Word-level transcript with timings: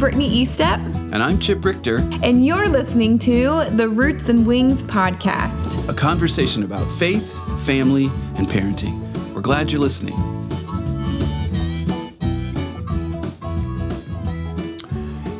Brittany 0.00 0.42
Estep. 0.42 0.82
And 1.12 1.22
I'm 1.22 1.38
Chip 1.38 1.62
Richter. 1.62 1.98
And 2.22 2.46
you're 2.46 2.70
listening 2.70 3.18
to 3.18 3.66
the 3.72 3.86
Roots 3.86 4.30
and 4.30 4.46
Wings 4.46 4.82
podcast, 4.82 5.90
a 5.90 5.92
conversation 5.92 6.62
about 6.62 6.86
faith, 6.92 7.30
family, 7.66 8.06
and 8.36 8.48
parenting. 8.48 8.98
We're 9.34 9.42
glad 9.42 9.70
you're 9.70 9.80
listening. 9.82 10.39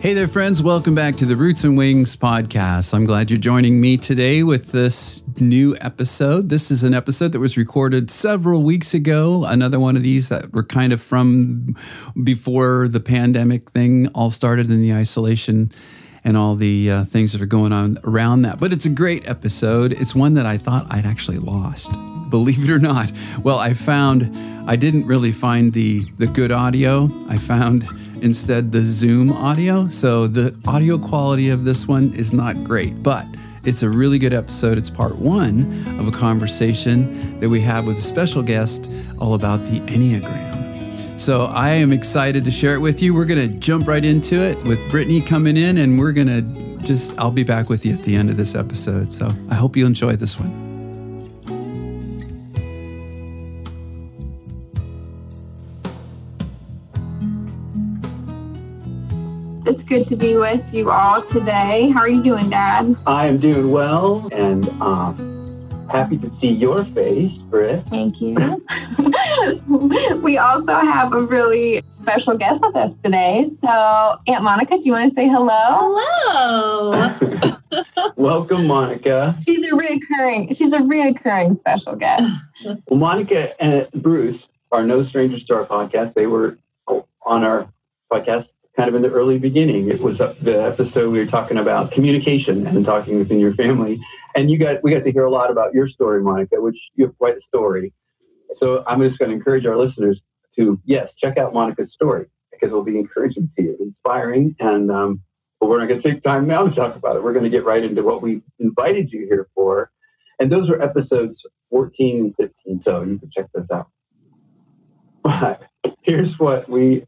Hey 0.00 0.14
there, 0.14 0.28
friends. 0.28 0.62
Welcome 0.62 0.94
back 0.94 1.16
to 1.16 1.26
the 1.26 1.36
Roots 1.36 1.62
and 1.64 1.76
Wings 1.76 2.16
podcast. 2.16 2.94
I'm 2.94 3.04
glad 3.04 3.30
you're 3.30 3.38
joining 3.38 3.82
me 3.82 3.98
today 3.98 4.42
with 4.42 4.72
this 4.72 5.22
new 5.38 5.76
episode. 5.82 6.48
This 6.48 6.70
is 6.70 6.82
an 6.82 6.94
episode 6.94 7.32
that 7.32 7.38
was 7.38 7.58
recorded 7.58 8.10
several 8.10 8.62
weeks 8.62 8.94
ago. 8.94 9.44
Another 9.44 9.78
one 9.78 9.96
of 9.96 10.02
these 10.02 10.30
that 10.30 10.54
were 10.54 10.62
kind 10.62 10.94
of 10.94 11.02
from 11.02 11.76
before 12.24 12.88
the 12.88 13.00
pandemic 13.00 13.72
thing 13.72 14.08
all 14.14 14.30
started 14.30 14.70
in 14.70 14.80
the 14.80 14.94
isolation 14.94 15.70
and 16.24 16.34
all 16.34 16.54
the 16.54 16.90
uh, 16.90 17.04
things 17.04 17.32
that 17.32 17.42
are 17.42 17.46
going 17.46 17.74
on 17.74 17.98
around 18.04 18.40
that. 18.40 18.58
But 18.58 18.72
it's 18.72 18.86
a 18.86 18.90
great 18.90 19.28
episode. 19.28 19.92
It's 19.92 20.14
one 20.14 20.32
that 20.32 20.46
I 20.46 20.56
thought 20.56 20.86
I'd 20.90 21.04
actually 21.04 21.38
lost. 21.38 21.92
Believe 22.30 22.64
it 22.64 22.70
or 22.70 22.78
not. 22.78 23.12
Well, 23.42 23.58
I 23.58 23.74
found 23.74 24.34
I 24.66 24.76
didn't 24.76 25.04
really 25.04 25.32
find 25.32 25.74
the 25.74 26.04
the 26.16 26.26
good 26.26 26.52
audio. 26.52 27.10
I 27.28 27.36
found 27.36 27.86
instead 28.22 28.72
the 28.72 28.84
Zoom 28.84 29.32
audio. 29.32 29.88
So 29.88 30.26
the 30.26 30.58
audio 30.66 30.98
quality 30.98 31.50
of 31.50 31.64
this 31.64 31.86
one 31.86 32.12
is 32.14 32.32
not 32.32 32.62
great, 32.64 33.02
but 33.02 33.26
it's 33.64 33.82
a 33.82 33.90
really 33.90 34.18
good 34.18 34.32
episode. 34.32 34.78
It's 34.78 34.90
part 34.90 35.16
one 35.16 35.62
of 35.98 36.08
a 36.08 36.10
conversation 36.10 37.38
that 37.40 37.48
we 37.48 37.60
have 37.60 37.86
with 37.86 37.98
a 37.98 38.02
special 38.02 38.42
guest 38.42 38.90
all 39.18 39.34
about 39.34 39.64
the 39.64 39.80
Enneagram. 39.80 41.20
So 41.20 41.44
I 41.46 41.70
am 41.70 41.92
excited 41.92 42.44
to 42.44 42.50
share 42.50 42.74
it 42.74 42.80
with 42.80 43.02
you. 43.02 43.12
We're 43.12 43.26
going 43.26 43.50
to 43.50 43.58
jump 43.58 43.86
right 43.86 44.04
into 44.04 44.36
it 44.36 44.62
with 44.64 44.78
Brittany 44.90 45.20
coming 45.20 45.58
in, 45.58 45.76
and 45.76 45.98
we're 45.98 46.12
going 46.12 46.28
to 46.28 46.40
just, 46.82 47.18
I'll 47.18 47.30
be 47.30 47.44
back 47.44 47.68
with 47.68 47.84
you 47.84 47.92
at 47.92 48.02
the 48.02 48.16
end 48.16 48.30
of 48.30 48.38
this 48.38 48.54
episode. 48.54 49.12
So 49.12 49.28
I 49.50 49.54
hope 49.54 49.76
you 49.76 49.84
enjoy 49.84 50.16
this 50.16 50.40
one. 50.40 50.69
It's 59.70 59.84
good 59.84 60.08
to 60.08 60.16
be 60.16 60.36
with 60.36 60.74
you 60.74 60.90
all 60.90 61.22
today. 61.22 61.90
How 61.90 62.00
are 62.00 62.08
you 62.08 62.24
doing, 62.24 62.50
Dad? 62.50 62.96
I 63.06 63.26
am 63.26 63.38
doing 63.38 63.70
well 63.70 64.28
and 64.32 64.68
um, 64.82 65.86
happy 65.88 66.18
to 66.18 66.28
see 66.28 66.50
your 66.50 66.82
face, 66.82 67.38
Britt. 67.38 67.84
Thank 67.84 68.20
you. 68.20 68.34
we 70.24 70.38
also 70.38 70.74
have 70.74 71.12
a 71.12 71.22
really 71.22 71.84
special 71.86 72.36
guest 72.36 72.60
with 72.60 72.74
us 72.74 73.00
today. 73.00 73.48
So, 73.56 73.68
Aunt 74.26 74.42
Monica, 74.42 74.76
do 74.76 74.82
you 74.82 74.90
want 74.90 75.08
to 75.08 75.14
say 75.14 75.28
hello? 75.28 75.96
Hello. 76.24 77.54
Welcome, 78.16 78.66
Monica. 78.66 79.38
She's 79.46 79.62
a 79.62 79.70
reoccurring. 79.70 80.56
She's 80.56 80.72
a 80.72 80.80
reoccurring 80.80 81.54
special 81.54 81.94
guest. 81.94 82.28
Well, 82.64 82.98
Monica 82.98 83.62
and 83.62 83.88
Bruce 83.92 84.48
are 84.72 84.82
no 84.82 85.04
strangers 85.04 85.44
to 85.44 85.54
our 85.54 85.64
podcast. 85.64 86.14
They 86.14 86.26
were 86.26 86.58
on 86.88 87.44
our 87.44 87.72
podcast 88.10 88.54
kind 88.76 88.88
of 88.88 88.94
in 88.94 89.02
the 89.02 89.10
early 89.10 89.38
beginning. 89.38 89.88
It 89.88 90.00
was 90.00 90.18
the 90.18 90.62
episode 90.72 91.10
we 91.10 91.18
were 91.18 91.26
talking 91.26 91.58
about 91.58 91.90
communication 91.92 92.66
and 92.66 92.84
talking 92.84 93.18
within 93.18 93.38
your 93.38 93.54
family. 93.54 94.00
And 94.34 94.50
you 94.50 94.58
got 94.58 94.82
we 94.82 94.92
got 94.92 95.02
to 95.02 95.12
hear 95.12 95.24
a 95.24 95.30
lot 95.30 95.50
about 95.50 95.74
your 95.74 95.88
story, 95.88 96.22
Monica, 96.22 96.60
which 96.60 96.90
you 96.94 97.06
have 97.06 97.18
quite 97.18 97.36
a 97.36 97.40
story. 97.40 97.92
So 98.52 98.84
I'm 98.86 99.00
just 99.00 99.18
going 99.18 99.30
to 99.30 99.36
encourage 99.36 99.66
our 99.66 99.76
listeners 99.76 100.22
to 100.54 100.80
yes, 100.84 101.14
check 101.14 101.36
out 101.36 101.52
Monica's 101.52 101.92
story 101.92 102.26
because 102.52 102.68
it'll 102.68 102.84
be 102.84 102.98
encouraging 102.98 103.48
to 103.56 103.62
you, 103.62 103.76
inspiring, 103.80 104.54
and 104.60 104.90
um, 104.90 105.22
but 105.58 105.68
we're 105.68 105.78
not 105.78 105.88
going 105.88 106.00
to 106.00 106.10
take 106.10 106.22
time 106.22 106.46
now 106.46 106.64
to 106.64 106.70
talk 106.70 106.94
about 106.94 107.16
it. 107.16 107.22
We're 107.22 107.32
going 107.32 107.44
to 107.44 107.50
get 107.50 107.64
right 107.64 107.82
into 107.82 108.02
what 108.02 108.22
we 108.22 108.42
invited 108.58 109.12
you 109.12 109.26
here 109.26 109.48
for, 109.54 109.90
and 110.38 110.50
those 110.50 110.70
were 110.70 110.80
episodes 110.80 111.44
14 111.70 112.20
and 112.20 112.36
15. 112.36 112.80
So 112.80 113.02
you 113.02 113.18
can 113.18 113.30
check 113.30 113.46
those 113.54 113.70
out. 113.70 113.88
But 115.22 115.62
here's 116.02 116.38
what 116.38 116.68
we 116.68 117.04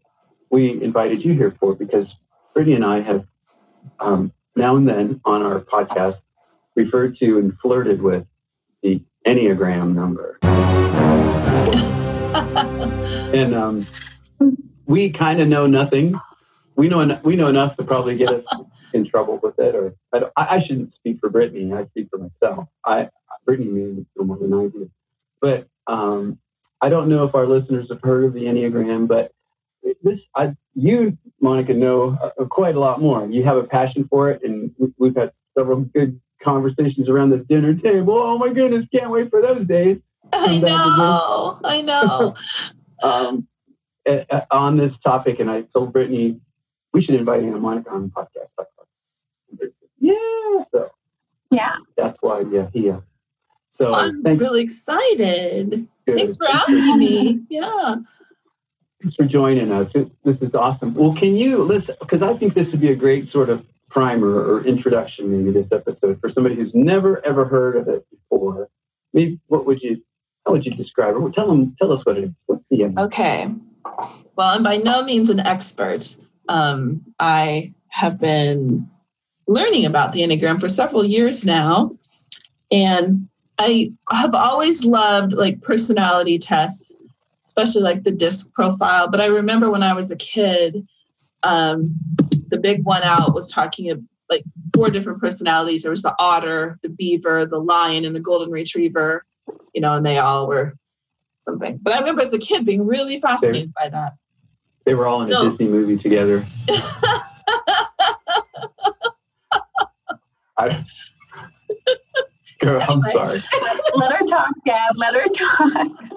we 0.53 0.81
invited 0.83 1.25
you 1.25 1.33
here 1.33 1.57
for 1.59 1.75
because 1.75 2.15
Brittany 2.55 2.77
and 2.77 2.85
I 2.85 3.01
have 3.01 3.27
um, 3.99 4.33
now 4.55 4.77
and 4.77 4.87
then 4.87 5.21
on 5.25 5.43
our 5.43 5.61
podcast 5.61 6.27
referred 6.77 7.17
to 7.17 7.39
and 7.39 7.59
flirted 7.59 8.03
with 8.03 8.27
the 8.83 9.03
Enneagram 9.27 9.95
number. 9.95 10.39
and 13.35 13.55
um, 13.55 13.87
we 14.85 15.11
kind 15.11 15.41
of 15.41 15.49
know 15.49 15.67
nothing. 15.67 16.15
We 16.77 16.89
know 16.89 17.19
we 17.25 17.37
know 17.37 17.49
enough 17.49 17.77
to 17.77 17.85
probably 17.85 18.19
get 18.19 18.31
us 18.31 18.47
in 18.93 19.07
trouble 19.07 19.41
with 19.43 19.59
it. 19.59 19.75
Or 19.75 19.95
I, 20.13 20.29
I 20.37 20.59
shouldn't 20.59 20.93
speak 20.93 21.21
for 21.21 21.31
Brittany. 21.31 21.73
I 21.73 21.85
speak 21.85 22.09
for 22.11 22.19
myself. 22.19 22.69
I 22.85 23.09
Brittany 23.47 23.71
may 23.71 24.05
know 24.17 24.25
more 24.25 24.37
than 24.37 24.53
I 24.53 24.69
do, 24.69 24.91
but 25.41 25.67
um, 25.87 26.39
I 26.83 26.91
don't 26.91 27.09
know 27.09 27.25
if 27.25 27.35
our 27.35 27.47
listeners 27.47 27.89
have 27.89 28.03
heard 28.03 28.25
of 28.25 28.35
the 28.35 28.45
Enneagram, 28.45 29.09
but 29.09 29.33
this 30.03 30.29
I, 30.35 30.55
you 30.75 31.17
monica 31.41 31.75
know 31.75 32.19
uh, 32.23 32.45
quite 32.47 32.75
a 32.75 32.81
lot 32.81 33.01
more. 33.01 33.27
You 33.27 33.45
have 33.45 33.57
a 33.57 33.65
passion 33.65 34.07
for 34.09 34.31
it 34.31 34.43
and 34.43 34.71
we, 34.99 35.09
have 35.09 35.17
had 35.17 35.31
several 35.55 35.81
good 35.81 36.21
conversations 36.41 37.09
around 37.09 37.31
the 37.31 37.39
dinner 37.39 37.75
table. 37.75 38.15
Oh 38.15 38.39
my 38.39 38.53
goodness 38.53 38.89
can't 38.89 39.11
wait 39.11 39.31
for 39.31 39.41
those 39.43 39.67
days. 39.67 40.03
I 40.33 40.59
know 40.59 41.61
i 41.65 41.81
know. 41.83 42.35
Um, 43.03 43.49
uh, 44.09 44.43
on 44.53 44.77
this 44.77 44.97
topic 44.97 45.41
and 45.41 45.51
i 45.51 45.63
told 45.63 45.93
brittany 45.93 46.39
we 46.93 47.01
should 47.01 47.17
invite 47.17 47.43
Anna 47.43 47.59
monica 47.59 47.91
on 47.91 48.03
the 48.05 48.09
podcast. 48.11 48.53
Yeah 49.99 50.63
so. 50.63 50.89
Yeah. 51.51 51.75
That's 51.97 52.17
why 52.21 52.45
yeah 52.49 52.69
yeah 52.75 53.01
so 53.69 53.93
i'm 53.93 54.23
thanks. 54.23 54.41
really 54.41 54.63
excited. 54.63 55.89
Good. 56.07 56.17
thanks 56.17 56.37
for 56.37 56.47
asking 56.49 56.99
me. 56.99 57.41
Yeah 57.51 57.97
Thanks 59.03 59.17
for 59.17 59.25
joining 59.25 59.73
us. 59.73 59.95
This 60.23 60.43
is 60.43 60.55
awesome. 60.55 60.95
Well, 60.95 61.13
can 61.13 61.35
you 61.35 61.65
listen? 61.65 61.97
Because 61.99 62.23
I 62.23 62.35
think 62.35 62.55
this 62.55 62.71
would 62.71 62.81
be 62.81 62.91
a 62.91 62.95
great 62.95 63.29
sort 63.29 63.49
of 63.49 63.67
primer 63.91 64.29
or 64.29 64.65
introduction, 64.65 65.37
maybe 65.37 65.51
this 65.51 65.73
episode 65.73 66.21
for 66.21 66.31
somebody 66.31 66.55
who's 66.55 66.73
never 66.73 67.25
ever 67.27 67.45
heard 67.45 67.77
of 67.77 67.89
it 67.89 68.07
before. 68.11 68.69
Maybe 69.13 69.41
what 69.49 69.67
would 69.67 69.83
you? 69.83 70.01
How 70.47 70.53
would 70.53 70.65
you 70.65 70.73
describe 70.73 71.17
it? 71.17 71.35
Tell 71.35 71.49
them. 71.49 71.75
Tell 71.81 71.91
us 71.91 72.07
what 72.07 72.17
it 72.17 72.25
is. 72.25 72.45
What's 72.47 72.67
the 72.67 72.85
end? 72.85 72.97
Okay. 72.97 73.53
Well, 74.37 74.55
I'm 74.55 74.63
by 74.63 74.77
no 74.77 75.03
means 75.03 75.31
an 75.31 75.41
expert. 75.41 76.15
Um, 76.49 77.05
I 77.19 77.75
have 77.89 78.21
been 78.21 78.89
learning 79.49 79.85
about 79.85 80.13
the 80.13 80.21
Enneagram 80.21 80.61
for 80.61 80.69
several 80.69 81.05
years 81.05 81.45
now, 81.45 81.91
and 82.71 83.29
I 83.59 83.93
have 84.13 84.33
always 84.33 84.85
loved 84.85 85.33
like 85.33 85.61
personality 85.61 86.39
tests 86.39 86.97
especially 87.47 87.83
like 87.83 88.05
the 88.05 88.13
DISC 88.13 88.53
profile. 88.55 89.09
But 89.09 89.21
I 89.21 89.27
remember 89.27 89.71
when 89.71 89.83
I 89.83 89.95
was 89.95 90.11
a 90.11 90.17
kid, 90.17 90.87
um, 91.43 91.95
the 92.49 92.59
big 92.59 92.85
one 92.85 93.03
out 93.03 93.35
was 93.35 93.47
talking 93.51 93.91
of 93.91 94.01
like 94.31 94.45
four 94.75 94.91
different 94.91 95.21
personalities. 95.21 95.83
There 95.83 95.91
was 95.91 96.03
the 96.03 96.15
otter, 96.19 96.79
the 96.83 96.89
beaver, 96.89 97.45
the 97.45 97.59
lion, 97.59 98.05
and 98.05 98.15
the 98.15 98.21
golden 98.21 98.51
retriever. 98.51 99.25
You 99.75 99.81
know, 99.81 99.95
and 99.95 100.07
they 100.07 100.19
all 100.19 100.47
were 100.49 100.75
something. 101.39 101.79
But 101.83 101.95
I 101.95 101.99
remember 101.99 102.23
as 102.23 102.33
a 102.33 102.39
kid 102.39 102.65
being 102.65 102.87
really 102.87 103.21
fascinated 103.21 103.73
by 103.75 103.89
that. 103.89 104.13
They 104.85 104.95
were 104.95 105.07
all 105.07 105.23
in 105.23 105.29
a 105.29 105.33
no. 105.33 105.45
Disney 105.45 105.69
movie 105.69 105.97
together. 105.97 106.45
I, 110.59 110.85
girl, 112.61 112.81
anyway. 112.81 112.87
I'm 112.89 113.03
sorry. 113.03 113.43
Let 113.95 114.17
her 114.17 114.27
talk, 114.27 114.51
Dad. 114.67 114.91
Let 114.97 115.15
her 115.15 115.29
talk 115.29 116.12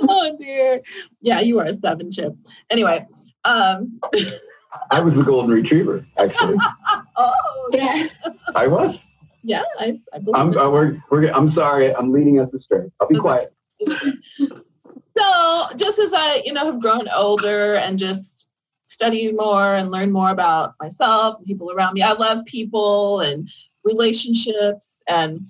oh 0.08 0.36
dear. 0.40 0.80
Yeah, 1.20 1.40
you 1.40 1.58
are 1.58 1.66
a 1.66 1.74
seven 1.74 2.10
chip. 2.10 2.34
Anyway, 2.70 3.06
um 3.44 4.00
I 4.90 5.00
was 5.00 5.16
the 5.16 5.22
golden 5.22 5.50
retriever, 5.50 6.06
actually. 6.18 6.58
oh, 7.16 7.70
yeah. 7.72 8.08
I 8.54 8.66
was. 8.66 9.06
Yeah, 9.42 9.64
I, 9.78 10.00
I 10.12 10.18
believe 10.18 10.36
I'm, 10.36 10.56
uh, 10.56 10.70
we're, 10.70 11.02
we're, 11.10 11.30
I'm 11.30 11.48
sorry. 11.48 11.94
I'm 11.94 12.12
leading 12.12 12.38
us 12.38 12.52
astray. 12.52 12.90
I'll 13.00 13.08
be 13.08 13.16
quiet. 13.16 13.52
so, 13.80 15.66
just 15.76 15.98
as 15.98 16.12
I, 16.14 16.42
you 16.44 16.52
know, 16.52 16.66
have 16.66 16.80
grown 16.80 17.08
older 17.08 17.76
and 17.76 17.98
just 17.98 18.50
studied 18.82 19.36
more 19.36 19.74
and 19.74 19.90
learned 19.90 20.12
more 20.12 20.30
about 20.30 20.74
myself 20.80 21.36
and 21.38 21.46
people 21.46 21.72
around 21.72 21.94
me, 21.94 22.02
I 22.02 22.12
love 22.12 22.44
people 22.46 23.20
and 23.20 23.48
relationships 23.84 25.02
and 25.08 25.46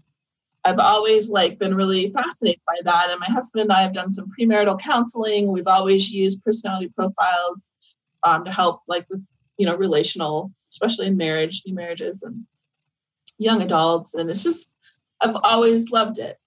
I've 0.68 0.78
always 0.78 1.30
like 1.30 1.58
been 1.58 1.74
really 1.74 2.10
fascinated 2.10 2.60
by 2.66 2.74
that. 2.84 3.08
And 3.10 3.18
my 3.20 3.26
husband 3.26 3.62
and 3.62 3.72
I 3.72 3.80
have 3.80 3.94
done 3.94 4.12
some 4.12 4.30
premarital 4.38 4.78
counseling. 4.78 5.50
We've 5.50 5.66
always 5.66 6.12
used 6.12 6.44
personality 6.44 6.92
profiles 6.94 7.70
um, 8.22 8.44
to 8.44 8.52
help 8.52 8.82
like 8.86 9.06
with 9.08 9.24
you 9.56 9.64
know 9.64 9.76
relational, 9.76 10.52
especially 10.70 11.06
in 11.06 11.16
marriage, 11.16 11.62
new 11.66 11.74
marriages 11.74 12.22
and 12.22 12.44
young 13.38 13.62
adults. 13.62 14.14
And 14.14 14.28
it's 14.28 14.44
just 14.44 14.76
I've 15.22 15.36
always 15.42 15.90
loved 15.90 16.18
it. 16.18 16.38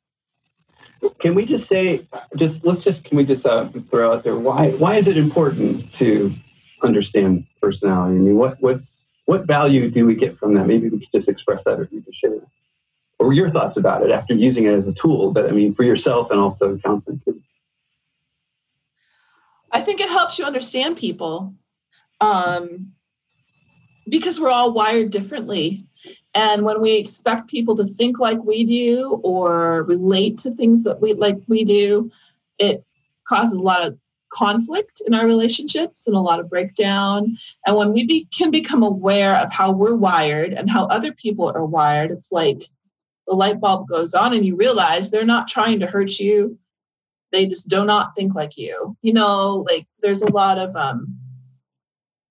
Can 1.17 1.33
we 1.33 1.45
just 1.45 1.67
say, 1.67 2.05
just 2.35 2.63
let's 2.63 2.83
just 2.83 3.03
can 3.03 3.17
we 3.17 3.25
just 3.25 3.45
uh, 3.47 3.69
throw 3.89 4.13
out 4.13 4.23
there 4.23 4.35
why 4.37 4.69
why 4.73 4.97
is 4.97 5.07
it 5.07 5.17
important 5.17 5.91
to 5.95 6.31
understand 6.83 7.47
personality? 7.59 8.17
I 8.17 8.19
mean, 8.19 8.35
what 8.35 8.61
what's 8.61 9.07
what 9.25 9.47
value 9.47 9.89
do 9.89 10.05
we 10.05 10.13
get 10.13 10.37
from 10.37 10.53
that? 10.53 10.67
Maybe 10.67 10.89
we 10.89 10.99
could 10.99 11.11
just 11.11 11.27
express 11.27 11.63
that, 11.63 11.79
or 11.79 11.89
you 11.91 12.03
could 12.03 12.13
share 12.13 12.31
that. 12.31 12.47
Or 13.21 13.33
your 13.33 13.49
thoughts 13.49 13.77
about 13.77 14.03
it 14.03 14.11
after 14.11 14.33
using 14.33 14.65
it 14.65 14.73
as 14.73 14.87
a 14.87 14.93
tool, 14.93 15.31
but 15.31 15.47
I 15.47 15.51
mean, 15.51 15.73
for 15.73 15.83
yourself 15.83 16.31
and 16.31 16.39
also 16.39 16.77
counseling. 16.79 17.21
I 19.71 19.79
think 19.79 20.01
it 20.01 20.09
helps 20.09 20.39
you 20.39 20.45
understand 20.45 20.97
people 20.97 21.53
um, 22.19 22.91
because 24.09 24.39
we're 24.39 24.49
all 24.49 24.73
wired 24.73 25.11
differently. 25.11 25.81
And 26.33 26.63
when 26.63 26.81
we 26.81 26.97
expect 26.97 27.47
people 27.47 27.75
to 27.75 27.83
think 27.83 28.19
like 28.19 28.41
we 28.43 28.63
do 28.63 29.21
or 29.23 29.83
relate 29.83 30.37
to 30.39 30.51
things 30.51 30.83
that 30.85 30.99
we 31.01 31.13
like 31.13 31.37
we 31.47 31.63
do, 31.63 32.11
it 32.57 32.83
causes 33.25 33.59
a 33.59 33.63
lot 33.63 33.85
of 33.85 33.97
conflict 34.31 35.01
in 35.05 35.13
our 35.13 35.25
relationships 35.25 36.07
and 36.07 36.15
a 36.15 36.19
lot 36.19 36.39
of 36.39 36.49
breakdown. 36.49 37.37
And 37.67 37.75
when 37.75 37.93
we 37.93 38.05
be, 38.05 38.27
can 38.35 38.49
become 38.49 38.81
aware 38.81 39.35
of 39.37 39.51
how 39.51 39.71
we're 39.71 39.95
wired 39.95 40.53
and 40.53 40.69
how 40.69 40.85
other 40.85 41.11
people 41.11 41.51
are 41.53 41.65
wired, 41.65 42.11
it's 42.11 42.31
like 42.31 42.63
the 43.27 43.35
light 43.35 43.59
bulb 43.59 43.87
goes 43.87 44.13
on 44.13 44.33
and 44.33 44.45
you 44.45 44.55
realize 44.55 45.09
they're 45.09 45.25
not 45.25 45.47
trying 45.47 45.79
to 45.79 45.87
hurt 45.87 46.19
you. 46.19 46.57
They 47.31 47.45
just 47.45 47.69
do 47.69 47.85
not 47.85 48.15
think 48.15 48.35
like 48.35 48.57
you. 48.57 48.97
You 49.01 49.13
know, 49.13 49.65
like 49.69 49.87
there's 50.01 50.21
a 50.21 50.31
lot 50.33 50.57
of 50.57 50.75
um, 50.75 51.15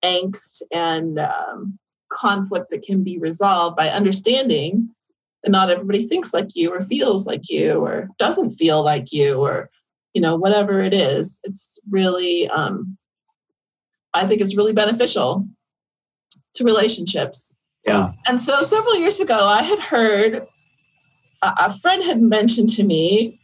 angst 0.03 0.61
and 0.71 1.19
um, 1.19 1.79
conflict 2.09 2.69
that 2.69 2.83
can 2.83 3.03
be 3.03 3.17
resolved 3.17 3.75
by 3.75 3.89
understanding 3.89 4.89
that 5.43 5.49
not 5.49 5.69
everybody 5.69 6.05
thinks 6.05 6.33
like 6.33 6.49
you 6.55 6.71
or 6.71 6.81
feels 6.81 7.25
like 7.25 7.49
you 7.49 7.79
or 7.79 8.09
doesn't 8.19 8.51
feel 8.51 8.83
like 8.83 9.11
you 9.11 9.39
or 9.39 9.69
you 10.13 10.21
know 10.21 10.35
whatever 10.35 10.79
it 10.79 10.93
is 10.93 11.39
it's 11.43 11.79
really 11.89 12.47
um, 12.49 12.97
i 14.13 14.25
think 14.25 14.41
it's 14.41 14.57
really 14.57 14.73
beneficial 14.73 15.47
to 16.53 16.63
relationships 16.63 17.55
yeah 17.85 18.11
and 18.27 18.39
so 18.39 18.61
several 18.61 18.95
years 18.97 19.19
ago 19.19 19.47
i 19.47 19.63
had 19.63 19.79
heard 19.79 20.45
a, 21.41 21.73
friend 21.79 22.03
had 22.03 22.21
mentioned 22.21 22.69
to 22.69 22.83
me 22.83 23.39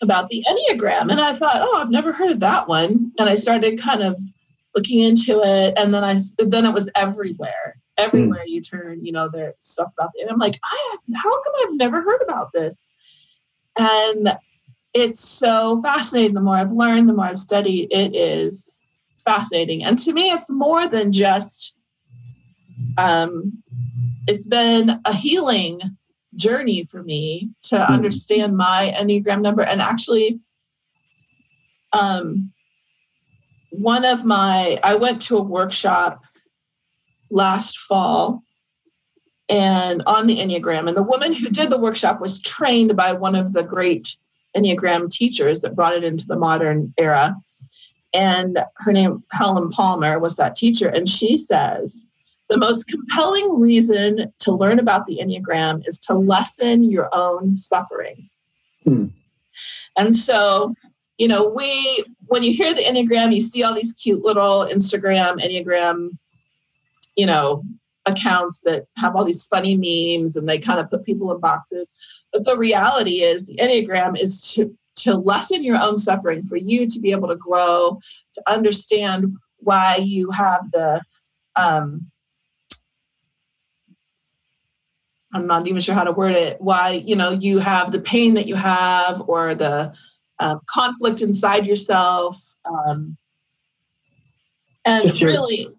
about 0.00 0.28
the 0.28 0.44
enneagram 0.48 1.10
and 1.10 1.20
i 1.20 1.32
thought 1.32 1.56
oh 1.56 1.80
i've 1.80 1.90
never 1.90 2.12
heard 2.12 2.30
of 2.30 2.40
that 2.40 2.68
one 2.68 3.12
and 3.18 3.28
i 3.28 3.34
started 3.34 3.80
kind 3.80 4.02
of 4.02 4.18
looking 4.74 5.00
into 5.00 5.40
it 5.42 5.76
and 5.78 5.92
then 5.92 6.04
i 6.04 6.16
then 6.38 6.64
it 6.64 6.74
was 6.74 6.90
everywhere 6.94 7.76
everywhere 7.96 8.44
mm. 8.46 8.50
you 8.50 8.60
turn 8.60 9.04
you 9.04 9.10
know 9.10 9.28
there's 9.28 9.54
stuff 9.58 9.90
about 9.98 10.10
it 10.14 10.22
and 10.22 10.30
i'm 10.30 10.38
like 10.38 10.58
I, 10.62 10.96
how 11.14 11.42
come 11.42 11.52
i've 11.62 11.74
never 11.74 12.00
heard 12.00 12.22
about 12.22 12.52
this 12.52 12.88
and 13.78 14.36
it's 14.94 15.20
so 15.20 15.80
fascinating. 15.82 16.34
The 16.34 16.40
more 16.40 16.56
I've 16.56 16.72
learned, 16.72 17.08
the 17.08 17.12
more 17.12 17.26
I've 17.26 17.38
studied, 17.38 17.88
it 17.90 18.14
is 18.14 18.84
fascinating. 19.24 19.84
And 19.84 19.98
to 20.00 20.12
me, 20.12 20.30
it's 20.30 20.50
more 20.50 20.88
than 20.88 21.12
just, 21.12 21.76
um, 22.96 23.62
it's 24.26 24.46
been 24.46 25.00
a 25.04 25.12
healing 25.12 25.80
journey 26.38 26.84
for 26.84 27.02
me 27.02 27.50
to 27.64 27.76
mm-hmm. 27.76 27.92
understand 27.92 28.56
my 28.56 28.94
Enneagram 28.96 29.42
number. 29.42 29.62
And 29.62 29.82
actually, 29.82 30.40
um, 31.92 32.52
one 33.70 34.04
of 34.04 34.24
my, 34.24 34.78
I 34.82 34.94
went 34.94 35.20
to 35.22 35.36
a 35.36 35.42
workshop 35.42 36.22
last 37.30 37.78
fall 37.78 38.42
and 39.48 40.02
on 40.06 40.26
the 40.26 40.38
Enneagram. 40.38 40.88
And 40.88 40.96
the 40.96 41.02
woman 41.02 41.32
who 41.32 41.48
did 41.48 41.70
the 41.70 41.80
workshop 41.80 42.20
was 42.20 42.40
trained 42.40 42.96
by 42.96 43.12
one 43.12 43.34
of 43.34 43.52
the 43.52 43.64
great 43.64 44.16
Enneagram 44.56 45.10
teachers 45.10 45.60
that 45.60 45.74
brought 45.74 45.94
it 45.94 46.04
into 46.04 46.26
the 46.26 46.36
modern 46.36 46.92
era. 46.98 47.36
And 48.14 48.58
her 48.76 48.92
name, 48.92 49.22
Helen 49.32 49.68
Palmer, 49.70 50.18
was 50.18 50.36
that 50.36 50.54
teacher. 50.54 50.88
And 50.88 51.08
she 51.08 51.36
says, 51.36 52.06
the 52.48 52.58
most 52.58 52.88
compelling 52.88 53.60
reason 53.60 54.32
to 54.40 54.52
learn 54.52 54.78
about 54.78 55.06
the 55.06 55.18
Enneagram 55.22 55.82
is 55.86 55.98
to 56.00 56.14
lessen 56.14 56.82
your 56.82 57.08
own 57.12 57.56
suffering. 57.56 58.28
Hmm. 58.84 59.06
And 59.98 60.16
so, 60.16 60.74
you 61.18 61.28
know, 61.28 61.48
we, 61.48 62.04
when 62.26 62.42
you 62.42 62.52
hear 62.52 62.72
the 62.72 62.82
Enneagram, 62.82 63.34
you 63.34 63.40
see 63.40 63.62
all 63.62 63.74
these 63.74 63.92
cute 63.92 64.24
little 64.24 64.66
Instagram 64.66 65.40
Enneagram, 65.40 66.16
you 67.16 67.26
know, 67.26 67.62
accounts 68.06 68.60
that 68.62 68.86
have 68.96 69.14
all 69.14 69.24
these 69.24 69.44
funny 69.44 69.76
memes 69.76 70.36
and 70.36 70.48
they 70.48 70.58
kind 70.58 70.80
of 70.80 70.88
put 70.88 71.04
people 71.04 71.30
in 71.32 71.40
boxes. 71.40 71.96
But 72.32 72.44
the 72.44 72.56
reality 72.56 73.22
is, 73.22 73.46
the 73.46 73.56
Enneagram 73.56 74.18
is 74.18 74.52
to, 74.54 74.74
to 75.00 75.16
lessen 75.16 75.62
your 75.62 75.80
own 75.80 75.96
suffering, 75.96 76.44
for 76.44 76.56
you 76.56 76.86
to 76.86 77.00
be 77.00 77.10
able 77.10 77.28
to 77.28 77.36
grow, 77.36 77.98
to 78.32 78.42
understand 78.46 79.36
why 79.58 79.96
you 79.96 80.30
have 80.30 80.62
the. 80.72 81.02
Um, 81.56 82.06
I'm 85.32 85.46
not 85.46 85.66
even 85.66 85.80
sure 85.80 85.94
how 85.94 86.04
to 86.04 86.12
word 86.12 86.36
it. 86.36 86.60
Why 86.60 86.90
you 86.90 87.16
know 87.16 87.30
you 87.30 87.58
have 87.58 87.92
the 87.92 88.00
pain 88.00 88.34
that 88.34 88.46
you 88.46 88.54
have, 88.54 89.22
or 89.28 89.54
the 89.54 89.92
um, 90.38 90.60
conflict 90.66 91.20
inside 91.20 91.66
yourself, 91.66 92.42
um, 92.64 93.16
and 94.84 95.02
just 95.04 95.22
really, 95.22 95.62
your, 95.62 95.72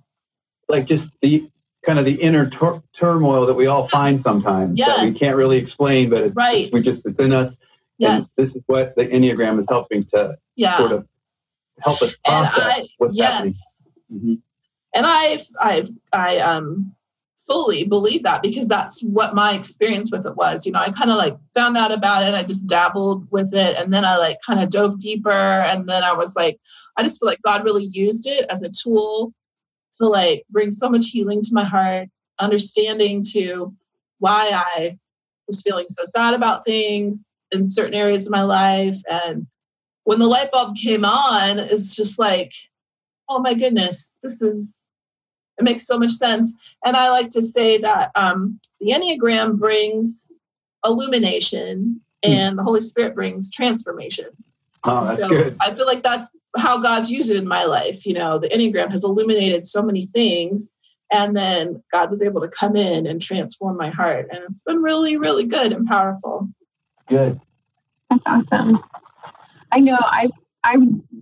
like 0.68 0.86
just 0.86 1.10
the 1.22 1.50
kind 1.86 1.98
of 1.98 2.06
the 2.06 2.22
inner 2.22 2.50
tur- 2.50 2.84
turmoil 2.94 3.46
that 3.46 3.56
we 3.56 3.68
all 3.68 3.88
find 3.88 4.20
sometimes 4.20 4.78
yes. 4.78 4.98
that 4.98 5.06
we 5.06 5.14
can't 5.14 5.38
really 5.38 5.58
explain, 5.58 6.10
but 6.10 6.24
it's, 6.24 6.36
right. 6.36 6.70
we 6.74 6.82
just 6.82 7.06
it's 7.06 7.20
in 7.20 7.34
us. 7.34 7.58
Yes. 7.98 8.38
And 8.38 8.44
this 8.44 8.56
is 8.56 8.64
what 8.68 8.96
the 8.96 9.06
Enneagram 9.06 9.60
is 9.60 9.68
helping 9.70 10.02
to 10.02 10.38
yeah. 10.56 10.78
sort 10.78 10.92
of 10.92 11.08
help 11.80 12.02
us 12.02 12.18
process 12.26 12.80
I, 12.80 12.86
what's 12.98 13.18
yes. 13.18 13.34
happening. 13.34 13.54
Mm-hmm. 14.14 14.34
And 14.96 15.06
I've 15.06 15.46
I've 15.60 15.90
I 16.14 16.38
um 16.40 16.96
fully 17.50 17.84
believe 17.84 18.22
that 18.22 18.44
because 18.44 18.68
that's 18.68 19.02
what 19.02 19.34
my 19.34 19.54
experience 19.54 20.12
with 20.12 20.26
it 20.28 20.36
was. 20.36 20.68
You 20.68 20.72
know, 20.72 20.80
I 20.80 20.92
kind 20.92 21.10
of 21.10 21.18
like 21.18 21.36
found 21.56 21.78
out 21.78 21.92
about 21.92 22.22
it, 22.22 22.36
I 22.36 22.44
just 22.44 22.68
dabbled 22.68 23.28
with 23.32 23.54
it, 23.56 23.76
and 23.78 23.92
then 23.92 24.06
I 24.06 24.18
like 24.18 24.38
kind 24.46 24.62
of 24.62 24.70
dove 24.70 25.00
deeper, 25.00 25.32
and 25.32 25.90
then 25.90 26.04
I 26.04 26.14
was 26.14 26.36
like, 26.36 26.60
I 26.96 27.04
just 27.04 27.20
feel 27.20 27.28
like 27.28 27.42
God 27.42 27.66
really 27.66 27.86
used 27.86 28.28
it 28.28 28.46
as 28.52 28.62
a 28.62 28.70
tool 28.70 29.34
to 30.00 30.08
like 30.08 30.46
bring 30.52 30.72
so 30.72 30.90
much 30.90 31.08
healing 31.08 31.42
to 31.42 31.50
my 31.54 31.64
heart, 31.64 32.08
understanding 32.40 33.26
to 33.32 33.74
why 34.20 34.52
I 34.54 34.98
was 35.48 35.62
feeling 35.62 35.88
so 35.90 36.04
sad 36.06 36.36
about 36.36 36.66
things 36.66 37.34
in 37.52 37.68
certain 37.68 37.96
areas 37.96 38.28
of 38.28 38.32
my 38.32 38.44
life. 38.44 38.98
And 39.10 39.48
when 40.04 40.20
the 40.20 40.28
light 40.28 40.52
bulb 40.52 40.76
came 40.78 41.04
on, 41.04 41.58
it's 41.58 41.96
just 41.96 42.20
like, 42.20 42.54
oh 43.28 43.40
my 43.40 43.56
goodness, 43.56 44.20
this 44.22 44.42
is, 44.42 44.88
it 45.60 45.64
makes 45.64 45.86
so 45.86 46.00
much 46.00 46.12
sense. 46.12 46.76
And 46.86 46.96
I 46.96 47.10
like 47.12 47.30
to 47.30 47.42
say 47.42 47.78
that 47.80 48.12
um, 48.16 48.60
the 48.80 48.92
Enneagram 48.92 49.60
brings 49.60 50.32
illumination 50.86 52.02
hmm. 52.26 52.32
and 52.32 52.58
the 52.58 52.64
Holy 52.64 52.82
Spirit 52.82 53.14
brings 53.14 53.52
transformation. 53.52 54.28
Oh, 54.86 55.06
that's 55.06 55.20
so 55.20 55.28
good. 55.28 55.58
I 55.60 55.72
feel 55.72 55.86
like 55.86 56.04
that's 56.04 56.30
how 56.58 56.80
God's 56.80 57.12
used 57.12 57.30
it 57.30 57.36
in 57.36 57.48
my 57.48 57.66
life. 57.66 58.06
You 58.06 58.14
know, 58.14 58.40
the 58.40 58.48
Enneagram 58.48 58.92
has 58.92 59.04
illuminated 59.04 59.66
so 59.66 59.84
many 59.84 60.06
things. 60.06 60.78
And 61.12 61.36
then 61.36 61.84
God 61.92 62.10
was 62.10 62.22
able 62.22 62.40
to 62.42 62.48
come 62.48 62.76
in 62.76 63.08
and 63.08 63.22
transform 63.22 63.78
my 63.78 63.90
heart. 63.90 64.28
And 64.32 64.44
it's 64.44 64.62
been 64.62 64.82
really, 64.82 65.18
really 65.18 65.44
good 65.44 65.74
and 65.74 65.88
powerful. 65.88 66.48
Good. 67.08 67.42
That's 68.10 68.28
awesome. 68.28 68.80
I 69.72 69.80
know 69.80 69.98
I 70.00 70.30
I 70.64 70.76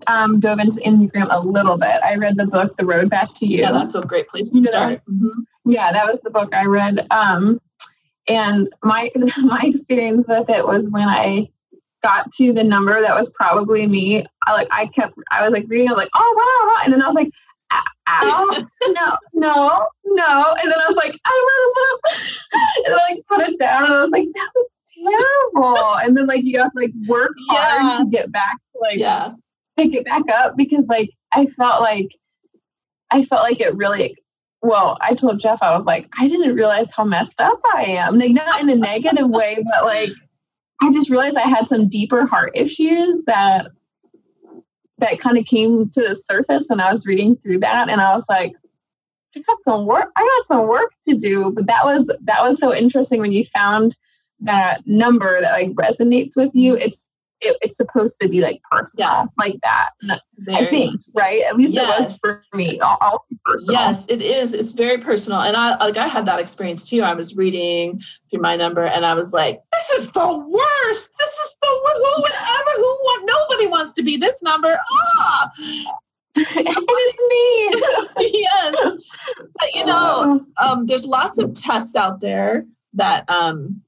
um, 0.07 0.39
dove 0.39 0.59
into 0.59 0.79
Enneagram 0.81 1.27
a 1.29 1.45
little 1.45 1.77
bit. 1.77 2.01
I 2.03 2.15
read 2.15 2.37
the 2.37 2.47
book 2.47 2.75
The 2.75 2.85
Road 2.85 3.09
Back 3.09 3.33
to 3.35 3.45
You. 3.45 3.59
Yeah, 3.59 3.71
that's 3.71 3.95
a 3.95 4.01
great 4.01 4.27
place 4.27 4.49
to 4.49 4.61
start. 4.63 5.01
Mm-hmm. 5.05 5.71
Yeah, 5.71 5.91
that 5.91 6.07
was 6.07 6.19
the 6.23 6.31
book 6.31 6.55
I 6.55 6.65
read. 6.65 7.05
Um, 7.11 7.61
and 8.27 8.69
my 8.83 9.09
my 9.37 9.61
experience 9.63 10.25
with 10.27 10.49
it 10.49 10.65
was 10.65 10.89
when 10.89 11.07
I 11.07 11.49
got 12.03 12.31
to 12.33 12.53
the 12.53 12.63
number 12.63 13.01
that 13.01 13.15
was 13.15 13.29
probably 13.29 13.87
me, 13.87 14.25
I 14.45 14.53
like 14.53 14.67
I 14.71 14.87
kept 14.87 15.13
I 15.31 15.43
was 15.43 15.51
like 15.51 15.65
reading, 15.67 15.89
I 15.89 15.91
was 15.91 15.97
like, 15.97 16.09
oh 16.15 16.33
wow, 16.37 16.69
wow. 16.69 16.81
and 16.83 16.93
then 16.93 17.01
I 17.01 17.07
was 17.07 17.15
like, 17.15 17.31
ow, 17.71 18.63
no, 18.89 19.17
no, 19.33 19.87
no, 20.05 20.55
and 20.61 20.71
then 20.71 20.79
I 20.79 20.85
was 20.87 20.95
like, 20.95 21.15
I 21.25 22.01
and 22.85 22.93
then 22.93 22.99
I 22.99 23.13
like 23.13 23.25
put 23.27 23.47
it 23.47 23.59
down, 23.59 23.85
and 23.85 23.93
I 23.93 24.01
was 24.01 24.11
like, 24.11 24.27
that 24.33 24.49
was 24.55 24.81
terrible, 24.93 25.95
and 25.97 26.17
then 26.17 26.27
like 26.27 26.43
you 26.43 26.59
have 26.59 26.71
to 26.71 26.79
like 26.79 26.91
work 27.07 27.31
hard 27.49 27.99
yeah. 27.99 28.03
to 28.03 28.09
get 28.09 28.31
back, 28.31 28.55
to, 28.55 28.66
like 28.81 28.99
yeah, 28.99 29.31
pick 29.77 29.93
it 29.93 30.05
back 30.05 30.23
up 30.31 30.55
because 30.57 30.87
like 30.87 31.09
I 31.33 31.45
felt 31.45 31.81
like 31.81 32.09
I 33.11 33.23
felt 33.23 33.43
like 33.43 33.61
it 33.61 33.75
really 33.75 34.15
well, 34.61 34.97
I 35.01 35.13
told 35.13 35.39
Jeff, 35.39 35.61
I 35.61 35.75
was 35.75 35.85
like, 35.85 36.07
I 36.17 36.27
didn't 36.27 36.55
realize 36.55 36.91
how 36.91 37.03
messed 37.03 37.39
up 37.39 37.59
I 37.73 37.83
am. 37.83 38.17
Like, 38.17 38.31
not 38.31 38.59
in 38.59 38.69
a 38.69 38.75
negative 38.75 39.29
way, 39.29 39.63
but 39.71 39.85
like 39.85 40.09
I 40.81 40.91
just 40.91 41.09
realized 41.09 41.37
I 41.37 41.47
had 41.47 41.67
some 41.67 41.87
deeper 41.87 42.25
heart 42.25 42.51
issues 42.55 43.25
that 43.25 43.67
that 44.99 45.19
kind 45.19 45.37
of 45.37 45.45
came 45.45 45.89
to 45.91 46.01
the 46.01 46.15
surface 46.15 46.67
when 46.69 46.79
I 46.79 46.91
was 46.91 47.05
reading 47.05 47.35
through 47.35 47.59
that, 47.59 47.89
and 47.89 48.01
I 48.01 48.15
was 48.15 48.25
like, 48.29 48.53
I 49.35 49.41
got 49.41 49.59
some 49.59 49.85
work. 49.85 50.09
I 50.15 50.21
got 50.21 50.45
some 50.45 50.67
work 50.67 50.91
to 51.07 51.15
do. 51.15 51.51
But 51.51 51.67
that 51.67 51.85
was 51.85 52.07
that 52.23 52.41
was 52.41 52.59
so 52.59 52.73
interesting 52.73 53.21
when 53.21 53.31
you 53.31 53.45
found 53.45 53.95
that 54.39 54.81
number 54.85 55.39
that 55.41 55.51
like 55.51 55.69
resonates 55.71 56.35
with 56.35 56.53
you. 56.53 56.75
It's 56.75 57.11
it, 57.41 57.57
it's 57.61 57.77
supposed 57.77 58.19
to 58.21 58.29
be 58.29 58.41
like 58.41 58.61
personal, 58.71 59.09
Yeah. 59.09 59.25
like 59.37 59.55
that. 59.63 59.89
I 60.49 60.65
think, 60.65 60.99
right? 61.15 61.43
At 61.43 61.55
least 61.55 61.75
it 61.75 61.81
was 61.81 62.17
for 62.17 62.43
me. 62.53 62.79
All, 62.79 62.97
all 63.01 63.25
personal. 63.45 63.79
Yes, 63.79 64.07
it 64.09 64.21
is. 64.21 64.53
It's 64.53 64.71
very 64.71 64.97
personal. 64.97 65.41
And 65.41 65.55
I 65.55 65.75
like 65.77 65.97
I 65.97 66.07
had 66.07 66.25
that 66.25 66.39
experience 66.39 66.87
too. 66.87 67.01
I 67.01 67.13
was 67.13 67.35
reading 67.35 68.01
through 68.29 68.41
my 68.41 68.55
number 68.55 68.83
and 68.83 69.05
I 69.05 69.13
was 69.13 69.33
like, 69.33 69.61
this 69.71 69.99
is 69.99 70.11
the 70.11 70.27
worst. 70.27 71.09
This 71.19 71.33
is 71.33 71.55
the 71.61 71.81
worst. 71.83 72.15
Who 72.15 72.21
would 72.21 72.31
ever 72.31 72.71
who 72.77 72.83
want 72.83 73.25
nobody 73.25 73.67
wants 73.67 73.93
to 73.93 74.03
be 74.03 74.17
this 74.17 74.41
number. 74.41 74.77
Ah 74.91 75.51
it 76.39 76.67
is 76.67 77.19
me. 77.29 78.31
yes. 78.39 78.75
But 79.59 79.75
you 79.75 79.85
know, 79.85 80.45
um, 80.63 80.85
there's 80.85 81.07
lots 81.07 81.39
of 81.39 81.53
tests 81.53 81.95
out 81.95 82.19
there 82.19 82.65
that 82.93 83.29
um, 83.29 83.81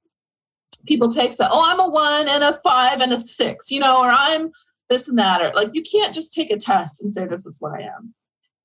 people 0.86 1.10
take. 1.10 1.34
So, 1.34 1.48
oh, 1.50 1.72
I'm 1.72 1.80
a 1.80 1.90
one 1.90 2.28
and 2.28 2.44
a 2.44 2.54
five 2.62 3.02
and 3.02 3.14
a 3.14 3.22
six, 3.22 3.72
you 3.72 3.80
know, 3.80 4.00
or 4.02 4.10
I'm 4.10 4.52
this 4.90 5.08
and 5.08 5.18
that, 5.20 5.42
or 5.42 5.52
like 5.56 5.70
you 5.74 5.82
can't 5.82 6.14
just 6.14 6.34
take 6.34 6.52
a 6.52 6.58
test 6.58 7.02
and 7.02 7.12
say 7.12 7.26
this 7.26 7.46
is 7.46 7.58
what 7.60 7.74
I 7.74 7.84
am. 7.84 8.14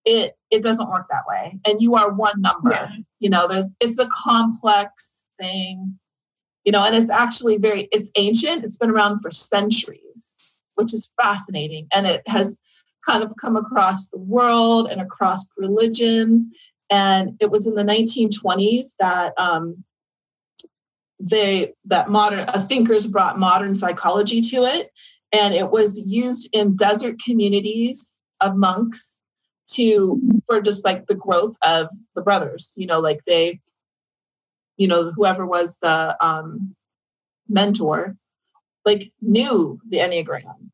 It 0.04 0.36
it 0.50 0.62
doesn't 0.62 0.90
work 0.90 1.06
that 1.10 1.24
way, 1.28 1.58
and 1.66 1.80
you 1.80 1.94
are 1.94 2.12
one 2.12 2.40
number. 2.40 2.70
Yeah. 2.70 2.88
You 3.20 3.30
know, 3.30 3.48
there's 3.48 3.68
it's 3.80 3.98
a 3.98 4.08
complex 4.08 5.28
thing, 5.38 5.98
you 6.64 6.72
know, 6.72 6.84
and 6.84 6.94
it's 6.94 7.10
actually 7.10 7.58
very 7.58 7.88
it's 7.92 8.10
ancient. 8.16 8.64
It's 8.64 8.76
been 8.76 8.90
around 8.90 9.20
for 9.20 9.30
centuries, 9.30 10.56
which 10.76 10.92
is 10.92 11.12
fascinating, 11.20 11.86
and 11.94 12.06
it 12.06 12.22
has 12.26 12.60
kind 13.06 13.22
of 13.22 13.32
come 13.40 13.56
across 13.56 14.08
the 14.08 14.18
world 14.18 14.88
and 14.90 15.00
across 15.00 15.46
religions. 15.56 16.48
And 16.90 17.36
it 17.40 17.50
was 17.50 17.66
in 17.66 17.74
the 17.74 17.84
1920s 17.84 18.94
that 18.98 19.32
um, 19.38 19.84
they 21.20 21.72
that 21.86 22.10
modern 22.10 22.40
uh, 22.40 22.60
thinkers 22.60 23.06
brought 23.06 23.38
modern 23.38 23.74
psychology 23.74 24.40
to 24.40 24.64
it, 24.64 24.90
and 25.32 25.54
it 25.54 25.70
was 25.70 26.00
used 26.10 26.48
in 26.52 26.76
desert 26.76 27.16
communities 27.24 28.20
of 28.40 28.56
monks 28.56 29.22
to 29.66 30.20
for 30.46 30.60
just 30.60 30.84
like 30.84 31.06
the 31.06 31.14
growth 31.14 31.56
of 31.62 31.88
the 32.14 32.22
brothers. 32.22 32.74
You 32.76 32.86
know, 32.86 33.00
like 33.00 33.20
they, 33.26 33.60
you 34.76 34.88
know, 34.88 35.10
whoever 35.10 35.46
was 35.46 35.78
the 35.78 36.16
um, 36.24 36.74
mentor, 37.48 38.16
like 38.84 39.12
knew 39.20 39.78
the 39.88 39.98
enneagram. 39.98 40.70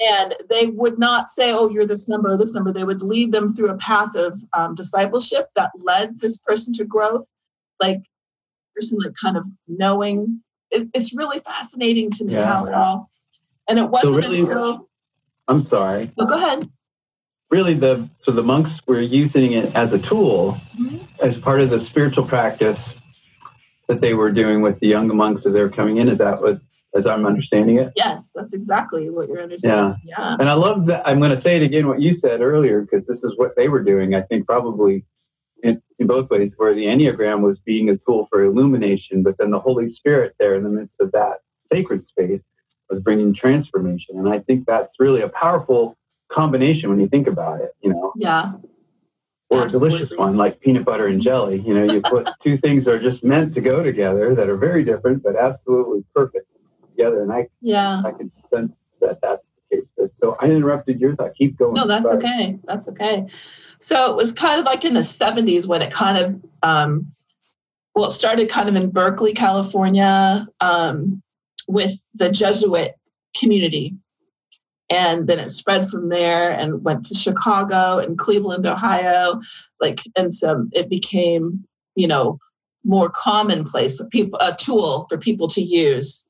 And 0.00 0.34
they 0.48 0.66
would 0.66 0.96
not 0.96 1.28
say 1.28 1.52
oh 1.52 1.68
you're 1.70 1.86
this 1.86 2.08
number 2.08 2.36
this 2.36 2.54
number. 2.54 2.72
They 2.72 2.84
would 2.84 3.02
lead 3.02 3.32
them 3.32 3.48
through 3.48 3.70
a 3.70 3.78
path 3.78 4.14
of 4.14 4.36
um, 4.52 4.74
discipleship 4.74 5.46
that 5.56 5.72
led 5.80 6.16
this 6.16 6.38
person 6.38 6.72
to 6.74 6.84
growth. 6.84 7.26
Like 7.80 8.02
person 8.78 8.98
like 9.04 9.14
kind 9.20 9.36
of 9.36 9.46
knowing 9.66 10.40
it, 10.70 10.88
it's 10.94 11.14
really 11.14 11.40
fascinating 11.40 12.10
to 12.12 12.24
me 12.24 12.34
Yeah. 12.34 12.44
how 12.46 12.66
it 12.66 12.74
all 12.74 13.10
and 13.68 13.78
it 13.78 13.88
wasn't 13.90 14.16
really- 14.16 14.40
until 14.40 14.88
I'm 15.48 15.62
sorry. 15.62 16.10
oh, 16.18 16.26
go 16.26 16.36
ahead 16.36 16.68
Really, 17.50 17.72
the 17.72 18.06
so 18.16 18.30
the 18.30 18.42
monks 18.42 18.82
were 18.86 19.00
using 19.00 19.52
it 19.52 19.74
as 19.74 19.94
a 19.94 19.98
tool, 19.98 20.58
Mhm. 20.78 21.00
as 21.22 21.38
part 21.38 21.62
of 21.62 21.70
the 21.70 21.80
spiritual 21.80 22.26
practice 22.26 23.00
that 23.88 24.02
they 24.02 24.12
were 24.12 24.30
doing 24.30 24.60
with 24.60 24.78
the 24.80 24.86
young 24.86 25.08
monks 25.16 25.46
as 25.46 25.54
they 25.54 25.62
were 25.62 25.70
coming 25.70 25.96
in. 25.96 26.10
Is 26.10 26.18
that 26.18 26.42
what, 26.42 26.60
as 26.94 27.06
I'm 27.06 27.24
understanding 27.24 27.76
it? 27.78 27.90
yes 27.96 28.30
that's 28.34 28.52
exactly 28.52 29.08
what 29.08 29.28
you're 29.28 29.42
understanding 29.42 29.96
Yeah. 30.04 30.14
yeah 30.18 30.36
And 30.38 30.50
I 30.50 30.52
love 30.52 30.84
that. 30.86 31.00
I'm 31.08 31.20
going 31.20 31.30
to 31.30 31.38
say 31.38 31.56
it 31.56 31.62
again, 31.62 31.88
what 31.88 32.02
you 32.02 32.12
said 32.12 32.42
earlier, 32.42 32.82
because 32.82 33.06
this 33.06 33.24
is 33.24 33.32
what 33.38 33.56
they 33.56 33.68
were 33.70 33.82
doing. 33.82 34.14
I 34.14 34.20
think 34.20 34.46
probably 34.46 35.06
in, 35.62 35.82
in 35.98 36.06
both 36.06 36.30
ways, 36.30 36.54
where 36.56 36.74
the 36.74 36.86
Enneagram 36.86 37.40
was 37.40 37.58
being 37.58 37.90
a 37.90 37.96
tool 37.96 38.26
for 38.30 38.42
illumination, 38.42 39.22
but 39.22 39.36
then 39.38 39.50
the 39.50 39.60
Holy 39.60 39.88
Spirit 39.88 40.34
there 40.38 40.54
in 40.54 40.62
the 40.62 40.70
midst 40.70 41.00
of 41.00 41.12
that 41.12 41.38
sacred 41.70 42.04
space 42.04 42.44
was 42.90 43.00
bringing 43.00 43.34
transformation. 43.34 44.18
And 44.18 44.28
I 44.28 44.38
think 44.38 44.66
that's 44.66 44.96
really 44.98 45.20
a 45.20 45.28
powerful 45.28 45.96
combination 46.28 46.90
when 46.90 47.00
you 47.00 47.08
think 47.08 47.26
about 47.26 47.60
it, 47.60 47.72
you 47.82 47.90
know, 47.90 48.12
yeah 48.16 48.52
or 49.50 49.64
a 49.64 49.68
delicious 49.68 50.14
one 50.16 50.36
like 50.36 50.60
peanut 50.60 50.84
butter 50.84 51.06
and 51.06 51.20
jelly. 51.20 51.60
You 51.60 51.74
know, 51.74 51.92
you 51.92 52.00
put 52.02 52.28
two 52.42 52.56
things 52.56 52.84
that 52.84 52.94
are 52.94 52.98
just 52.98 53.24
meant 53.24 53.54
to 53.54 53.60
go 53.60 53.82
together 53.82 54.34
that 54.34 54.48
are 54.48 54.56
very 54.56 54.84
different, 54.84 55.22
but 55.22 55.36
absolutely 55.36 56.04
perfect 56.14 56.46
together. 56.98 57.22
And 57.22 57.32
I 57.32 57.48
yeah 57.60 58.02
I 58.04 58.12
can 58.12 58.28
sense 58.28 58.92
that 59.00 59.20
that's 59.22 59.52
the 59.70 59.76
case. 59.76 60.14
So 60.16 60.36
I 60.40 60.46
interrupted 60.46 61.00
your 61.00 61.14
thought. 61.16 61.34
Keep 61.34 61.58
going. 61.58 61.74
No, 61.74 61.86
that's 61.86 62.06
Sorry. 62.06 62.18
okay. 62.18 62.58
That's 62.64 62.88
okay. 62.88 63.26
So 63.80 64.10
it 64.10 64.16
was 64.16 64.32
kind 64.32 64.58
of 64.58 64.66
like 64.66 64.84
in 64.84 64.94
the 64.94 65.00
70s 65.00 65.68
when 65.68 65.82
it 65.82 65.92
kind 65.92 66.18
of, 66.18 66.42
um, 66.62 67.10
well, 67.94 68.06
it 68.06 68.10
started 68.10 68.48
kind 68.48 68.68
of 68.68 68.74
in 68.74 68.90
Berkeley, 68.90 69.32
California, 69.32 70.46
um, 70.60 71.22
with 71.68 72.08
the 72.14 72.30
Jesuit 72.30 72.94
community. 73.36 73.94
And 74.90 75.28
then 75.28 75.38
it 75.38 75.50
spread 75.50 75.86
from 75.86 76.08
there 76.08 76.52
and 76.58 76.82
went 76.82 77.04
to 77.04 77.14
Chicago 77.14 77.98
and 77.98 78.18
Cleveland, 78.18 78.66
Ohio. 78.66 79.40
Like, 79.80 80.00
and 80.16 80.32
so 80.32 80.66
it 80.72 80.88
became, 80.88 81.64
you 81.94 82.08
know, 82.08 82.38
more 82.84 83.10
commonplace, 83.10 84.00
people, 84.10 84.38
a 84.40 84.56
tool 84.56 85.06
for 85.08 85.18
people 85.18 85.46
to 85.48 85.60
use 85.60 86.27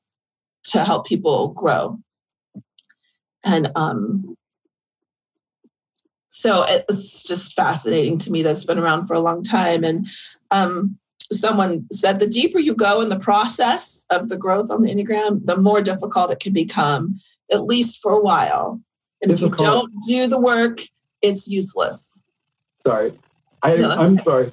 to 0.65 0.83
help 0.83 1.07
people 1.07 1.49
grow. 1.49 1.99
And 3.43 3.71
um, 3.75 4.35
so 6.29 6.65
it's 6.67 7.23
just 7.23 7.55
fascinating 7.55 8.17
to 8.19 8.31
me 8.31 8.43
that's 8.43 8.65
been 8.65 8.79
around 8.79 9.07
for 9.07 9.13
a 9.13 9.21
long 9.21 9.43
time 9.43 9.83
and 9.83 10.07
um, 10.51 10.97
someone 11.31 11.85
said 11.91 12.19
the 12.19 12.27
deeper 12.27 12.59
you 12.59 12.75
go 12.75 13.01
in 13.01 13.09
the 13.09 13.19
process 13.19 14.05
of 14.09 14.29
the 14.29 14.37
growth 14.37 14.69
on 14.69 14.81
the 14.81 14.93
enneagram 14.93 15.45
the 15.45 15.57
more 15.57 15.81
difficult 15.81 16.31
it 16.31 16.39
can 16.39 16.53
become 16.53 17.19
at 17.51 17.65
least 17.65 18.01
for 18.01 18.11
a 18.11 18.19
while 18.19 18.79
and 19.21 19.31
if 19.31 19.39
you 19.39 19.49
don't 19.49 19.91
do 20.07 20.27
the 20.27 20.39
work 20.39 20.79
it's 21.21 21.47
useless 21.47 22.21
Sorry. 22.79 23.13
I, 23.61 23.75
no, 23.75 23.91
I'm 23.91 24.13
okay. 24.15 24.23
sorry. 24.23 24.51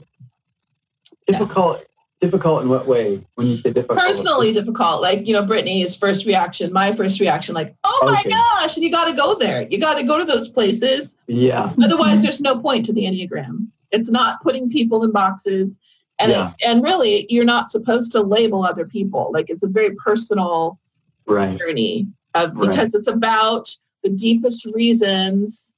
Difficult. 1.26 1.84
Difficult 2.26 2.62
in 2.64 2.68
what 2.68 2.88
way? 2.88 3.25
When 3.37 3.47
you 3.47 3.56
say 3.56 3.73
difficult, 3.73 4.00
personally 4.00 4.50
difficult 4.50 5.00
like 5.00 5.28
you 5.28 5.33
know 5.33 5.45
brittany's 5.45 5.95
first 5.95 6.26
reaction 6.26 6.73
my 6.73 6.90
first 6.90 7.21
reaction 7.21 7.54
like 7.54 7.73
oh 7.85 8.00
my 8.04 8.18
Okay. 8.21 8.30
gosh 8.30 8.76
and 8.76 8.83
you 8.83 8.90
got 8.90 9.06
to 9.06 9.14
go 9.14 9.37
there 9.37 9.62
you 9.71 9.78
got 9.78 9.97
to 9.97 10.02
go 10.02 10.18
to 10.18 10.25
those 10.25 10.49
places 10.49 11.16
Yeah. 11.28 11.73
Otherwise, 11.85 12.23
there's 12.23 12.40
no 12.40 12.59
point 12.59 12.85
to 12.87 12.92
the 12.92 13.02
Enneagram. 13.04 13.68
It's 13.92 14.11
not 14.11 14.42
putting 14.42 14.68
people 14.68 15.04
in 15.04 15.12
boxes. 15.12 15.78
And, 16.18 16.33
Yeah. 16.33 16.49
it, 16.59 16.66
and 16.66 16.83
really, 16.83 17.26
you're 17.28 17.45
not 17.45 17.71
supposed 17.71 18.11
to 18.12 18.23
label 18.23 18.64
other 18.64 18.87
people. 18.87 19.30
Like 19.33 19.49
it's 19.49 19.62
a 19.62 19.68
very 19.68 19.95
personal 19.95 20.80
Right. 21.28 21.56
journey 21.56 22.09
of, 22.35 22.56
Right. 22.56 22.71
because 22.71 22.92
it's 22.95 23.09
about 23.09 23.71
the 24.02 24.11
deepest 24.11 24.66
reasons 24.75 25.73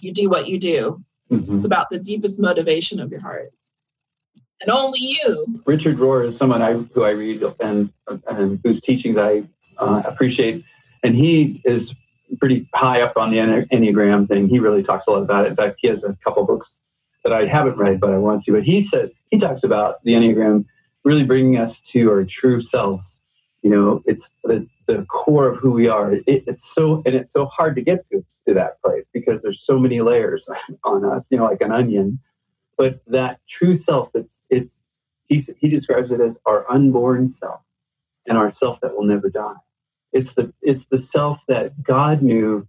you 0.00 0.12
do 0.12 0.28
what 0.28 0.48
you 0.48 0.58
do. 0.58 1.00
Mhm. 1.30 1.54
It's 1.56 1.64
about 1.64 1.86
the 1.90 1.98
deepest 2.00 2.40
motivation 2.40 2.98
of 2.98 3.10
your 3.12 3.20
heart. 3.20 3.52
And 4.62 4.70
only 4.70 5.00
you. 5.00 5.60
Richard 5.66 5.96
Rohr 5.96 6.24
is 6.24 6.36
someone 6.36 6.62
I 6.62 6.74
who 6.74 7.02
I 7.02 7.10
read 7.10 7.42
and, 7.60 7.92
and 8.28 8.60
whose 8.64 8.80
teachings 8.80 9.18
I 9.18 9.42
uh, 9.78 10.02
appreciate, 10.04 10.64
and 11.02 11.16
he 11.16 11.60
is 11.64 11.94
pretty 12.38 12.68
high 12.74 13.02
up 13.02 13.16
on 13.16 13.30
the 13.30 13.38
Enneagram 13.38 14.28
thing. 14.28 14.48
He 14.48 14.58
really 14.58 14.82
talks 14.82 15.06
a 15.06 15.10
lot 15.10 15.22
about 15.22 15.46
it. 15.46 15.50
In 15.50 15.56
fact, 15.56 15.76
he 15.80 15.88
has 15.88 16.04
a 16.04 16.16
couple 16.24 16.46
books 16.46 16.80
that 17.24 17.32
I 17.32 17.46
haven't 17.46 17.76
read, 17.76 18.00
but 18.00 18.12
I 18.12 18.18
want 18.18 18.42
to. 18.44 18.52
But 18.52 18.62
he 18.62 18.80
said 18.80 19.10
he 19.30 19.38
talks 19.38 19.64
about 19.64 20.02
the 20.04 20.12
Enneagram 20.12 20.64
really 21.04 21.24
bringing 21.24 21.58
us 21.58 21.80
to 21.80 22.10
our 22.10 22.24
true 22.24 22.60
selves. 22.60 23.20
You 23.62 23.70
know, 23.70 24.02
it's 24.06 24.30
the, 24.44 24.66
the 24.86 25.04
core 25.06 25.48
of 25.48 25.58
who 25.58 25.72
we 25.72 25.88
are. 25.88 26.12
It, 26.12 26.24
it's 26.26 26.64
so 26.72 27.02
and 27.04 27.14
it's 27.14 27.32
so 27.32 27.46
hard 27.46 27.76
to 27.76 27.82
get 27.82 28.04
to 28.06 28.24
to 28.46 28.54
that 28.54 28.80
place 28.82 29.08
because 29.12 29.42
there's 29.42 29.64
so 29.64 29.78
many 29.78 30.00
layers 30.00 30.48
on 30.84 31.04
us. 31.04 31.28
You 31.30 31.38
know, 31.38 31.44
like 31.44 31.60
an 31.60 31.72
onion. 31.72 32.20
But 32.76 33.00
that 33.06 33.40
true 33.48 33.76
self, 33.76 34.10
it's 34.14 34.42
it's 34.50 34.82
he, 35.26 35.42
he 35.58 35.68
describes 35.68 36.10
it 36.10 36.20
as 36.20 36.38
our 36.46 36.70
unborn 36.70 37.26
self 37.26 37.60
and 38.26 38.38
our 38.38 38.50
self 38.50 38.80
that 38.80 38.96
will 38.96 39.04
never 39.04 39.30
die. 39.30 39.56
It's 40.12 40.34
the 40.34 40.52
it's 40.62 40.86
the 40.86 40.98
self 40.98 41.44
that 41.48 41.82
God 41.82 42.22
knew 42.22 42.66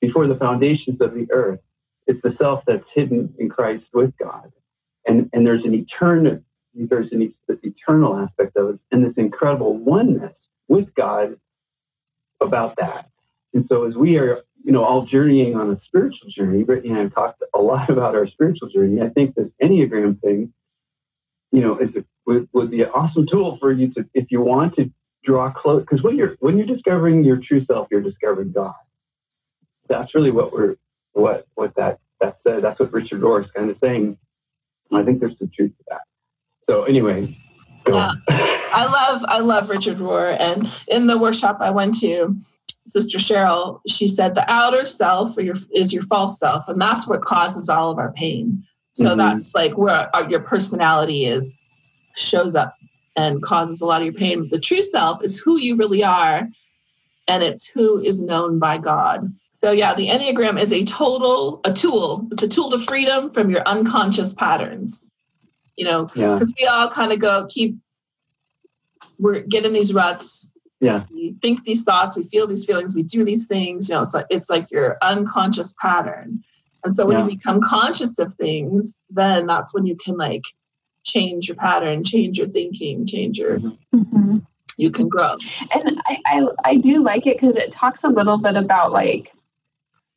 before 0.00 0.26
the 0.26 0.36
foundations 0.36 1.00
of 1.00 1.14
the 1.14 1.26
earth. 1.30 1.60
It's 2.06 2.22
the 2.22 2.30
self 2.30 2.64
that's 2.64 2.90
hidden 2.90 3.34
in 3.38 3.48
Christ 3.48 3.90
with 3.94 4.16
God, 4.18 4.52
and 5.06 5.28
and 5.32 5.46
there's 5.46 5.64
an 5.64 5.74
eternal 5.74 6.40
there's 6.76 7.12
an, 7.12 7.26
this 7.48 7.64
eternal 7.64 8.18
aspect 8.18 8.56
of 8.56 8.68
us 8.68 8.86
and 8.92 9.04
this 9.04 9.16
incredible 9.16 9.78
oneness 9.78 10.50
with 10.68 10.94
God 10.94 11.36
about 12.40 12.76
that. 12.76 13.08
And 13.54 13.64
so 13.64 13.86
as 13.86 13.96
we 13.96 14.18
are 14.18 14.42
you 14.64 14.72
know 14.72 14.84
all 14.84 15.02
journeying 15.02 15.56
on 15.56 15.70
a 15.70 15.76
spiritual 15.76 16.28
journey, 16.30 16.64
Brittany 16.64 16.90
and 16.90 16.98
I 16.98 17.02
have 17.02 17.14
talked 17.14 17.42
a 17.54 17.60
lot 17.60 17.88
about 17.90 18.14
our 18.14 18.26
spiritual 18.26 18.68
journey. 18.68 19.00
I 19.00 19.08
think 19.08 19.34
this 19.34 19.56
Enneagram 19.62 20.20
thing 20.20 20.52
you 21.52 21.60
know, 21.60 21.78
is 21.78 21.96
a, 21.96 22.04
would, 22.26 22.48
would 22.52 22.70
be 22.70 22.82
an 22.82 22.90
awesome 22.92 23.26
tool 23.26 23.56
for 23.56 23.72
you 23.72 23.88
to, 23.92 24.06
if 24.14 24.30
you 24.30 24.40
want 24.40 24.74
to 24.74 24.92
draw 25.24 25.50
close, 25.50 25.80
because 25.80 26.02
when 26.02 26.16
you're 26.16 26.36
when 26.40 26.56
you're 26.56 26.66
discovering 26.66 27.24
your 27.24 27.36
true 27.36 27.60
self, 27.60 27.88
you're 27.90 28.02
discovering 28.02 28.52
God. 28.52 28.74
That's 29.88 30.14
really 30.14 30.30
what 30.30 30.52
we're 30.52 30.76
what 31.12 31.46
what 31.54 31.74
that 31.76 31.98
that 32.20 32.38
said. 32.38 32.62
That's 32.62 32.80
what 32.80 32.92
Richard 32.92 33.20
Rohr 33.20 33.40
is 33.40 33.52
kind 33.52 33.70
of 33.70 33.76
saying. 33.76 34.18
And 34.90 35.00
I 35.00 35.04
think 35.04 35.20
there's 35.20 35.38
some 35.38 35.48
truth 35.48 35.76
to 35.78 35.84
that. 35.88 36.02
So 36.60 36.84
anyway, 36.84 37.34
go. 37.84 37.94
Yeah. 37.94 38.12
I 38.28 38.84
love 38.84 39.24
I 39.26 39.40
love 39.40 39.70
Richard 39.70 39.96
Rohr, 39.98 40.36
and 40.38 40.68
in 40.88 41.06
the 41.06 41.16
workshop 41.16 41.58
I 41.60 41.70
went 41.70 41.98
to, 42.00 42.36
Sister 42.86 43.18
Cheryl, 43.18 43.80
she 43.88 44.06
said 44.06 44.34
the 44.34 44.44
outer 44.50 44.84
self 44.84 45.36
your, 45.36 45.56
is 45.74 45.92
your 45.92 46.02
false 46.04 46.38
self, 46.38 46.68
and 46.68 46.80
that's 46.80 47.08
what 47.08 47.20
causes 47.20 47.68
all 47.68 47.90
of 47.90 47.98
our 47.98 48.12
pain. 48.12 48.62
So 48.92 49.08
mm-hmm. 49.08 49.18
that's 49.18 49.54
like 49.54 49.76
where 49.76 50.14
our, 50.14 50.28
your 50.30 50.40
personality 50.40 51.26
is 51.26 51.60
shows 52.16 52.54
up 52.54 52.74
and 53.16 53.42
causes 53.42 53.80
a 53.80 53.86
lot 53.86 54.00
of 54.00 54.06
your 54.06 54.14
pain. 54.14 54.48
The 54.50 54.60
true 54.60 54.82
self 54.82 55.22
is 55.24 55.38
who 55.38 55.58
you 55.58 55.76
really 55.76 56.04
are, 56.04 56.48
and 57.28 57.42
it's 57.42 57.66
who 57.66 57.98
is 57.98 58.22
known 58.22 58.58
by 58.58 58.78
God. 58.78 59.32
So 59.48 59.72
yeah, 59.72 59.94
the 59.94 60.08
Enneagram 60.08 60.60
is 60.60 60.72
a 60.72 60.84
total 60.84 61.60
a 61.64 61.72
tool. 61.72 62.28
It's 62.30 62.42
a 62.42 62.48
tool 62.48 62.70
to 62.70 62.78
freedom 62.78 63.30
from 63.30 63.50
your 63.50 63.62
unconscious 63.66 64.32
patterns. 64.32 65.10
You 65.76 65.86
know, 65.86 66.06
because 66.06 66.54
yeah. 66.56 66.64
we 66.64 66.68
all 66.68 66.88
kind 66.88 67.12
of 67.12 67.18
go 67.18 67.46
keep 67.50 67.76
we're 69.18 69.40
getting 69.40 69.72
these 69.72 69.92
ruts. 69.92 70.52
Yeah. 70.80 71.04
We 71.10 71.36
think 71.40 71.64
these 71.64 71.84
thoughts, 71.84 72.16
we 72.16 72.22
feel 72.22 72.46
these 72.46 72.64
feelings, 72.64 72.94
we 72.94 73.02
do 73.02 73.24
these 73.24 73.46
things. 73.46 73.88
You 73.88 73.94
know, 73.94 74.02
it's 74.02 74.14
like 74.14 74.26
it's 74.30 74.50
like 74.50 74.70
your 74.70 74.98
unconscious 75.02 75.74
pattern. 75.80 76.42
And 76.84 76.94
so 76.94 77.06
when 77.06 77.16
yeah. 77.18 77.24
you 77.24 77.30
become 77.30 77.60
conscious 77.60 78.18
of 78.18 78.34
things, 78.34 79.00
then 79.10 79.46
that's 79.46 79.74
when 79.74 79.86
you 79.86 79.96
can 79.96 80.16
like 80.16 80.42
change 81.04 81.48
your 81.48 81.56
pattern, 81.56 82.04
change 82.04 82.38
your 82.38 82.48
thinking, 82.48 83.06
change 83.06 83.38
your 83.38 83.58
mm-hmm. 83.58 84.38
you 84.76 84.90
can 84.90 85.08
grow. 85.08 85.36
And 85.74 86.00
I, 86.06 86.18
I, 86.26 86.46
I 86.64 86.76
do 86.76 87.02
like 87.02 87.26
it 87.26 87.40
because 87.40 87.56
it 87.56 87.72
talks 87.72 88.04
a 88.04 88.08
little 88.08 88.38
bit 88.38 88.56
about 88.56 88.92
like 88.92 89.32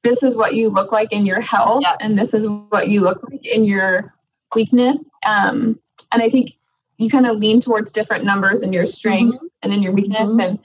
this 0.04 0.24
is 0.24 0.36
what 0.36 0.56
you 0.56 0.70
look 0.70 0.92
like 0.92 1.12
in 1.12 1.25
your 1.25 1.42
health 1.42 1.82
yes. 1.84 1.98
and 2.01 2.18
this 2.18 2.34
is 2.34 2.48
what 2.70 2.89
you 2.89 3.01
look 3.01 3.22
like 3.30 3.46
in 3.46 3.66
your 3.66 4.13
weakness. 4.56 5.10
Um, 5.25 5.80
and 6.12 6.22
I 6.22 6.30
think 6.30 6.51
you 7.00 7.10
kind 7.10 7.25
of 7.25 7.38
lean 7.38 7.62
towards 7.62 7.91
different 7.91 8.25
numbers 8.25 8.62
in 8.62 8.74
your 8.74 8.86
strength 8.86 9.36
mm-hmm. 9.36 9.46
and 9.63 9.74
in 9.74 9.82
your 9.82 9.94
weakness. 9.94 10.34
Mm-hmm. 10.34 10.39
And 10.41 10.60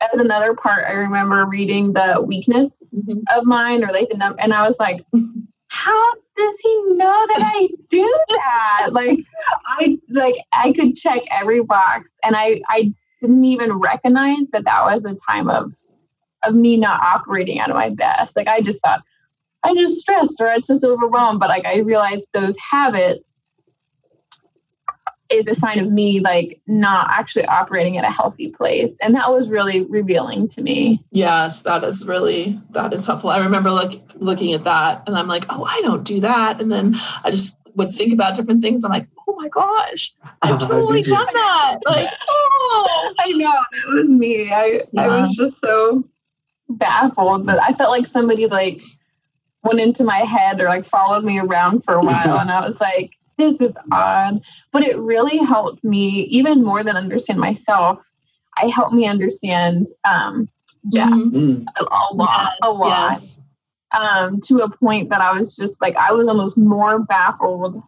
as 0.00 0.20
another 0.20 0.54
part, 0.54 0.84
I 0.86 0.92
remember 0.92 1.44
reading 1.46 1.92
the 1.92 2.22
weakness 2.24 2.84
mm-hmm. 2.94 3.20
of 3.36 3.44
mine 3.44 3.84
or 3.84 3.92
like 3.92 4.08
the 4.08 4.16
number, 4.16 4.40
and 4.40 4.54
I 4.54 4.66
was 4.66 4.78
like, 4.78 5.04
how 5.68 6.12
does 6.36 6.60
he 6.60 6.82
know 6.90 7.26
that 7.26 7.42
I 7.42 7.68
do 7.90 8.24
that? 8.28 8.88
like 8.92 9.18
I 9.66 9.98
like 10.08 10.36
I 10.52 10.72
could 10.72 10.94
check 10.94 11.22
every 11.30 11.62
box, 11.62 12.18
and 12.24 12.36
I 12.36 12.62
I 12.68 12.94
didn't 13.20 13.44
even 13.44 13.72
recognize 13.72 14.48
that 14.52 14.64
that 14.64 14.84
was 14.84 15.04
a 15.04 15.16
time 15.28 15.50
of 15.50 15.72
of 16.44 16.54
me 16.54 16.76
not 16.76 17.00
operating 17.02 17.58
out 17.58 17.70
of 17.70 17.76
my 17.76 17.88
best. 17.88 18.36
Like 18.36 18.48
I 18.48 18.60
just 18.60 18.80
thought 18.80 19.02
I'm 19.64 19.76
just 19.76 19.98
stressed 19.98 20.40
or 20.40 20.46
it's 20.48 20.68
just 20.68 20.84
overwhelmed, 20.84 21.40
but 21.40 21.48
like 21.48 21.66
I 21.66 21.78
realized 21.78 22.30
those 22.32 22.56
habits 22.58 23.33
is 25.30 25.46
a 25.46 25.54
sign 25.54 25.78
of 25.78 25.90
me 25.90 26.20
like 26.20 26.60
not 26.66 27.08
actually 27.10 27.44
operating 27.46 27.96
at 27.96 28.04
a 28.04 28.10
healthy 28.10 28.48
place. 28.48 28.98
And 29.00 29.14
that 29.14 29.30
was 29.30 29.48
really 29.48 29.82
revealing 29.82 30.48
to 30.48 30.62
me. 30.62 31.02
Yes 31.10 31.62
that 31.62 31.84
is 31.84 32.06
really 32.06 32.60
that 32.70 32.92
is 32.92 33.06
helpful. 33.06 33.30
I 33.30 33.38
remember 33.38 33.70
like 33.70 34.02
looking 34.16 34.52
at 34.52 34.64
that 34.64 35.02
and 35.06 35.16
i'm 35.16 35.28
like 35.28 35.44
oh 35.50 35.64
i 35.64 35.80
don't 35.82 36.04
do 36.04 36.20
that. 36.20 36.60
And 36.60 36.70
then 36.70 36.94
i 37.24 37.30
just 37.30 37.56
would 37.74 37.94
think 37.94 38.12
about 38.12 38.36
different 38.36 38.62
things. 38.62 38.84
I'm 38.84 38.92
like 38.92 39.08
oh 39.26 39.34
my 39.36 39.48
gosh 39.48 40.12
i've 40.42 40.60
totally 40.60 41.02
done 41.02 41.26
that. 41.32 41.78
Like 41.86 42.08
oh. 42.28 43.14
I 43.18 43.32
know 43.32 43.54
it 43.72 43.94
was 43.94 44.10
me. 44.10 44.52
I 44.52 44.70
yeah. 44.92 45.02
i 45.02 45.20
was 45.20 45.34
just 45.34 45.60
so 45.60 46.04
baffled 46.68 47.46
but 47.46 47.60
i 47.62 47.72
felt 47.72 47.90
like 47.90 48.06
somebody 48.06 48.46
like 48.46 48.80
went 49.62 49.80
into 49.80 50.04
my 50.04 50.18
head 50.18 50.60
or 50.60 50.64
like 50.64 50.84
followed 50.84 51.24
me 51.24 51.38
around 51.38 51.84
for 51.84 51.94
a 51.94 52.00
while 52.00 52.38
and 52.40 52.50
i 52.50 52.64
was 52.64 52.80
like 52.80 53.13
this 53.36 53.60
is 53.60 53.76
odd. 53.92 54.40
But 54.72 54.82
it 54.82 54.96
really 54.98 55.38
helped 55.38 55.82
me, 55.84 56.22
even 56.24 56.62
more 56.62 56.82
than 56.82 56.96
understand 56.96 57.40
myself, 57.40 57.98
I 58.56 58.66
helped 58.66 58.92
me 58.92 59.06
understand 59.06 59.88
um, 60.04 60.48
Jeff 60.92 61.10
mm-hmm. 61.10 61.64
a, 61.76 61.84
a, 61.84 62.14
lot, 62.14 62.52
yes, 62.52 62.58
a 62.62 62.70
lot. 62.70 63.10
Yes. 63.12 63.40
Um, 63.92 64.40
to 64.46 64.58
a 64.58 64.76
point 64.76 65.08
that 65.10 65.20
I 65.20 65.32
was 65.32 65.54
just 65.54 65.80
like, 65.80 65.96
I 65.96 66.12
was 66.12 66.26
almost 66.26 66.58
more 66.58 66.98
baffled 66.98 67.82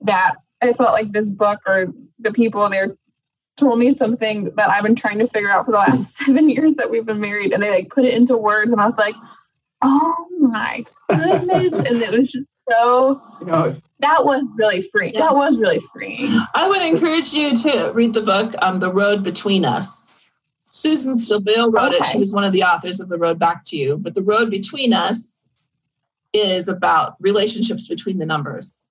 that 0.00 0.34
I 0.62 0.72
felt 0.72 0.92
like 0.92 1.08
this 1.08 1.30
book 1.30 1.60
or 1.66 1.92
the 2.18 2.32
people 2.32 2.68
there 2.68 2.96
told 3.56 3.78
me 3.78 3.90
something 3.92 4.50
that 4.56 4.70
I've 4.70 4.82
been 4.82 4.94
trying 4.94 5.18
to 5.18 5.28
figure 5.28 5.50
out 5.50 5.64
for 5.64 5.72
the 5.72 5.78
last 5.78 6.16
seven 6.16 6.48
years 6.48 6.76
that 6.76 6.90
we've 6.90 7.06
been 7.06 7.20
married. 7.20 7.52
And 7.52 7.62
they 7.62 7.70
like 7.70 7.90
put 7.90 8.04
it 8.04 8.14
into 8.14 8.36
words, 8.36 8.72
and 8.72 8.80
I 8.80 8.84
was 8.84 8.98
like, 8.98 9.14
oh 9.82 10.26
my 10.40 10.84
goodness. 11.08 11.72
and 11.74 12.02
it 12.02 12.10
was 12.10 12.32
just 12.32 12.46
so. 12.70 13.22
You 13.40 13.46
know, 13.46 13.76
that 14.00 14.24
was 14.24 14.42
really 14.56 14.82
free. 14.82 15.12
Yeah. 15.12 15.20
That 15.20 15.34
was 15.34 15.58
really 15.58 15.80
free. 15.80 16.28
I 16.54 16.68
would 16.68 16.82
encourage 16.82 17.32
you 17.32 17.54
to 17.54 17.92
read 17.94 18.14
the 18.14 18.22
book, 18.22 18.54
um, 18.60 18.78
The 18.78 18.92
Road 18.92 19.22
Between 19.22 19.64
Us. 19.64 20.24
Suzanne 20.64 21.14
Stabile 21.14 21.72
wrote 21.72 21.94
okay. 21.94 21.96
it. 21.96 22.06
She 22.06 22.18
was 22.18 22.32
one 22.32 22.44
of 22.44 22.52
the 22.52 22.62
authors 22.62 23.00
of 23.00 23.08
The 23.08 23.18
Road 23.18 23.38
Back 23.38 23.64
to 23.66 23.76
You. 23.76 23.96
But 23.96 24.14
The 24.14 24.22
Road 24.22 24.50
Between 24.50 24.92
Us 24.92 25.48
is 26.32 26.68
about 26.68 27.16
relationships 27.20 27.86
between 27.86 28.18
the 28.18 28.26
numbers. 28.26 28.88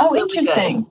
Oh, 0.00 0.10
really 0.10 0.28
interesting. 0.28 0.82
Good. 0.82 0.90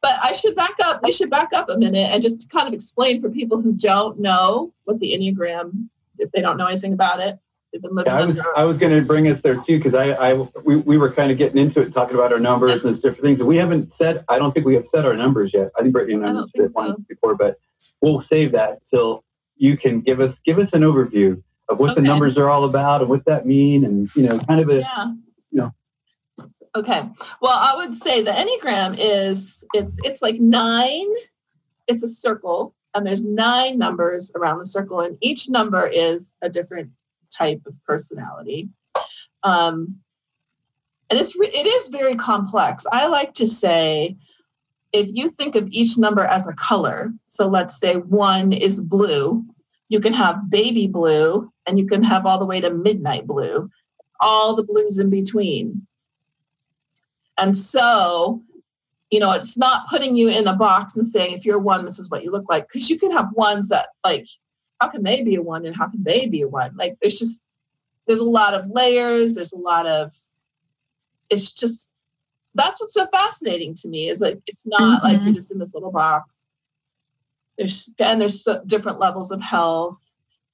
But 0.00 0.14
I 0.22 0.32
should 0.32 0.56
back 0.56 0.74
up. 0.84 1.00
I 1.04 1.10
should 1.10 1.28
back 1.28 1.52
up 1.52 1.68
a 1.68 1.76
minute 1.76 2.08
and 2.10 2.22
just 2.22 2.50
kind 2.50 2.66
of 2.66 2.72
explain 2.72 3.20
for 3.20 3.28
people 3.28 3.60
who 3.60 3.72
don't 3.72 4.18
know 4.18 4.72
what 4.84 4.98
the 4.98 5.12
Enneagram, 5.12 5.88
if 6.18 6.32
they 6.32 6.40
don't 6.40 6.56
know 6.56 6.66
anything 6.66 6.94
about 6.94 7.20
it, 7.20 7.38
They've 7.72 7.80
been 7.80 7.94
living. 7.94 8.12
Yeah, 8.12 8.18
I 8.18 8.26
was 8.26 8.40
I 8.56 8.64
was 8.64 8.78
going 8.78 8.98
to 8.98 9.04
bring 9.06 9.28
us 9.28 9.42
there 9.42 9.54
too 9.54 9.78
because 9.78 9.94
I, 9.94 10.10
I 10.10 10.34
we, 10.64 10.76
we 10.76 10.98
were 10.98 11.12
kind 11.12 11.30
of 11.30 11.38
getting 11.38 11.58
into 11.58 11.80
it 11.80 11.92
talking 11.92 12.16
about 12.16 12.32
our 12.32 12.40
numbers 12.40 12.84
and 12.84 12.94
different 12.96 13.20
things. 13.20 13.38
And 13.38 13.48
we 13.48 13.56
haven't 13.56 13.92
said 13.92 14.24
I 14.28 14.38
don't 14.38 14.52
think 14.52 14.66
we 14.66 14.74
have 14.74 14.86
said 14.86 15.04
our 15.04 15.14
numbers 15.14 15.54
yet. 15.54 15.70
I 15.78 15.82
think 15.82 15.92
Brittany 15.92 16.14
and 16.14 16.26
I, 16.26 16.30
I 16.30 16.32
mentioned 16.32 16.68
so. 16.68 16.80
once 16.80 17.02
before, 17.04 17.36
but 17.36 17.60
we'll 18.00 18.20
save 18.20 18.52
that 18.52 18.84
till 18.86 19.24
you 19.56 19.76
can 19.76 20.00
give 20.00 20.20
us 20.20 20.40
give 20.40 20.58
us 20.58 20.72
an 20.72 20.82
overview 20.82 21.40
of 21.68 21.78
what 21.78 21.92
okay. 21.92 22.00
the 22.00 22.06
numbers 22.06 22.36
are 22.36 22.50
all 22.50 22.64
about 22.64 23.00
and 23.00 23.10
what's 23.10 23.26
that 23.26 23.46
mean 23.46 23.84
and 23.84 24.14
you 24.16 24.24
know 24.24 24.38
kind 24.40 24.60
of 24.60 24.68
a 24.68 24.80
yeah. 24.80 25.06
you 25.50 25.58
know 25.60 25.72
okay 26.74 27.02
well 27.40 27.58
i 27.58 27.74
would 27.76 27.94
say 27.94 28.20
the 28.20 28.30
enneagram 28.30 28.96
is 28.98 29.64
it's 29.74 29.98
it's 30.04 30.22
like 30.22 30.40
nine 30.40 31.06
it's 31.86 32.02
a 32.02 32.08
circle 32.08 32.74
and 32.94 33.06
there's 33.06 33.24
nine 33.24 33.78
numbers 33.78 34.32
around 34.34 34.58
the 34.58 34.64
circle 34.64 35.00
and 35.00 35.16
each 35.20 35.48
number 35.48 35.86
is 35.86 36.36
a 36.42 36.48
different 36.48 36.90
type 37.30 37.62
of 37.66 37.82
personality. 37.84 38.68
Um, 39.42 39.96
and 41.08 41.18
it's 41.18 41.34
it 41.36 41.66
is 41.66 41.88
very 41.88 42.14
complex. 42.14 42.86
I 42.92 43.08
like 43.08 43.34
to 43.34 43.46
say, 43.46 44.16
if 44.92 45.08
you 45.10 45.30
think 45.30 45.56
of 45.56 45.68
each 45.70 45.98
number 45.98 46.22
as 46.22 46.46
a 46.46 46.54
color, 46.54 47.12
so 47.26 47.46
let's 47.48 47.78
say 47.78 47.94
one 47.96 48.52
is 48.52 48.80
blue, 48.80 49.44
you 49.88 50.00
can 50.00 50.12
have 50.12 50.50
baby 50.50 50.86
blue, 50.86 51.52
and 51.66 51.78
you 51.78 51.86
can 51.86 52.02
have 52.02 52.26
all 52.26 52.38
the 52.38 52.46
way 52.46 52.60
to 52.60 52.72
midnight 52.72 53.26
blue, 53.26 53.70
all 54.20 54.54
the 54.54 54.62
blues 54.62 54.98
in 54.98 55.10
between. 55.10 55.86
And 57.38 57.56
so, 57.56 58.42
you 59.10 59.18
know, 59.18 59.32
it's 59.32 59.56
not 59.56 59.88
putting 59.88 60.14
you 60.14 60.28
in 60.28 60.46
a 60.46 60.54
box 60.54 60.96
and 60.96 61.06
saying 61.06 61.32
if 61.32 61.44
you're 61.44 61.58
one, 61.58 61.84
this 61.84 61.98
is 61.98 62.10
what 62.10 62.22
you 62.22 62.30
look 62.30 62.48
like, 62.48 62.68
because 62.68 62.88
you 62.90 62.98
can 62.98 63.10
have 63.10 63.32
ones 63.32 63.68
that 63.70 63.88
like 64.04 64.26
how 64.80 64.88
can 64.88 65.02
they 65.02 65.22
be 65.22 65.34
a 65.34 65.42
one 65.42 65.66
and 65.66 65.76
how 65.76 65.88
can 65.88 66.02
they 66.02 66.26
be 66.26 66.42
a 66.42 66.48
one? 66.48 66.74
Like 66.76 66.98
there's 67.00 67.18
just 67.18 67.46
there's 68.06 68.20
a 68.20 68.24
lot 68.24 68.54
of 68.54 68.68
layers, 68.68 69.34
there's 69.34 69.52
a 69.52 69.58
lot 69.58 69.86
of 69.86 70.12
it's 71.28 71.52
just 71.52 71.92
that's 72.54 72.80
what's 72.80 72.94
so 72.94 73.06
fascinating 73.06 73.74
to 73.74 73.88
me 73.88 74.08
is 74.08 74.20
like 74.20 74.40
it's 74.46 74.66
not 74.66 75.02
mm-hmm. 75.02 75.06
like 75.06 75.22
you're 75.22 75.34
just 75.34 75.52
in 75.52 75.58
this 75.58 75.74
little 75.74 75.92
box. 75.92 76.42
There's 77.58 77.94
and 77.98 78.20
there's 78.20 78.42
so 78.42 78.62
different 78.64 78.98
levels 78.98 79.30
of 79.30 79.42
health 79.42 80.02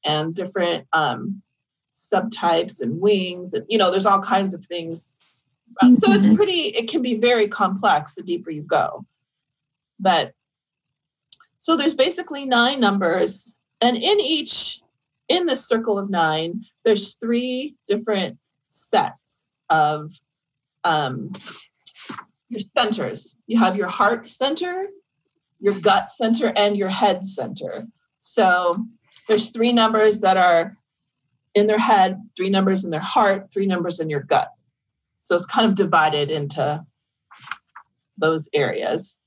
and 0.05 0.35
different 0.35 0.87
um, 0.93 1.41
subtypes 1.95 2.83
and 2.83 3.01
wings 3.01 3.55
and 3.55 3.65
you 3.69 3.79
know 3.79 3.91
there's 3.91 4.07
all 4.07 4.21
kinds 4.21 4.55
of 4.55 4.65
things. 4.65 5.37
Mm-hmm. 5.83 5.95
So 5.95 6.13
it's 6.13 6.27
mm-hmm. 6.27 6.37
pretty. 6.37 6.53
It 6.53 6.89
can 6.91 7.01
be 7.01 7.15
very 7.15 7.47
complex 7.47 8.15
the 8.15 8.23
deeper 8.23 8.51
you 8.51 8.63
go, 8.63 9.07
but 10.01 10.33
so 11.59 11.77
there's 11.77 11.95
basically 11.95 12.45
nine 12.45 12.81
numbers 12.81 13.57
and 13.87 13.97
in 13.97 14.19
each, 14.21 14.83
in 15.29 15.47
this 15.47 15.69
circle 15.69 15.97
of 15.97 16.11
nine, 16.11 16.65
there's 16.85 17.15
three 17.15 17.77
different 17.87 18.37
sets 18.67 19.49
of 19.71 20.11
um, 20.83 21.31
your 22.49 22.59
centers. 22.77 23.39
You 23.47 23.61
have 23.61 23.77
your 23.77 23.87
heart 23.87 24.29
center, 24.29 24.89
your 25.61 25.79
gut 25.79 26.11
center, 26.11 26.53
and 26.57 26.77
your 26.77 26.89
head 26.89 27.25
center. 27.25 27.87
So 28.19 28.85
there's 29.29 29.51
three 29.51 29.73
numbers 29.73 30.21
that 30.21 30.37
are 30.37 30.77
in 31.55 31.69
their 31.69 31.79
head, 31.79 32.21
three 32.37 32.51
numbers 32.51 32.85
in 32.85 32.91
their 32.91 32.99
heart, 32.99 33.53
three 33.53 33.67
numbers 33.67 34.01
in 34.01 34.11
your 34.11 34.23
gut. 34.23 34.51
So 35.21 35.37
it's 35.37 35.47
kind 35.47 35.69
of 35.69 35.77
divided 35.77 36.33
into 36.33 36.85
those 38.19 38.49
areas 38.53 39.21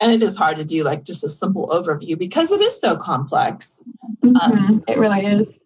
and 0.00 0.12
it 0.12 0.22
is 0.22 0.36
hard 0.36 0.56
to 0.56 0.64
do 0.64 0.82
like 0.82 1.04
just 1.04 1.24
a 1.24 1.28
simple 1.28 1.68
overview 1.68 2.18
because 2.18 2.52
it 2.52 2.60
is 2.60 2.80
so 2.80 2.96
complex. 2.96 3.82
Mm-hmm. 4.24 4.36
Um, 4.36 4.84
it 4.88 4.98
really 4.98 5.24
is. 5.24 5.62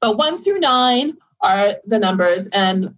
But 0.00 0.16
one 0.16 0.38
through 0.38 0.60
nine 0.60 1.16
are 1.42 1.74
the 1.86 1.98
numbers. 1.98 2.48
And 2.48 2.94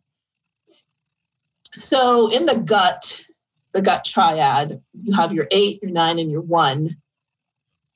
so 1.74 2.30
in 2.30 2.46
the 2.46 2.56
gut, 2.56 3.24
the 3.72 3.82
gut 3.82 4.04
triad, 4.04 4.80
you 4.94 5.12
have 5.14 5.32
your 5.32 5.48
eight, 5.50 5.82
your 5.82 5.90
nine, 5.90 6.18
and 6.18 6.30
your 6.30 6.42
one. 6.42 6.96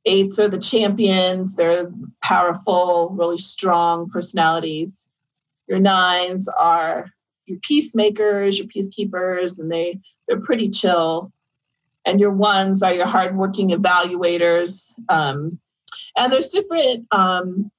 Eights 0.06 0.38
are 0.38 0.48
the 0.48 0.58
champions. 0.58 1.56
They're 1.56 1.90
powerful, 2.22 3.14
really 3.18 3.38
strong 3.38 4.08
personalities. 4.08 5.08
Your 5.66 5.80
nines 5.80 6.48
are 6.48 7.10
your 7.46 7.58
peacemakers, 7.62 8.58
your 8.58 8.68
peacekeepers, 8.68 9.58
and 9.58 9.70
they 9.70 10.00
they're 10.28 10.40
pretty 10.40 10.68
chill. 10.68 11.30
And 12.06 12.20
your 12.20 12.32
ones 12.32 12.82
are 12.82 12.92
your 12.92 13.06
hardworking 13.06 13.70
evaluators. 13.70 14.98
Um, 15.08 15.58
and 16.16 16.32
there's 16.32 16.48
different 16.48 17.06
um, 17.10 17.70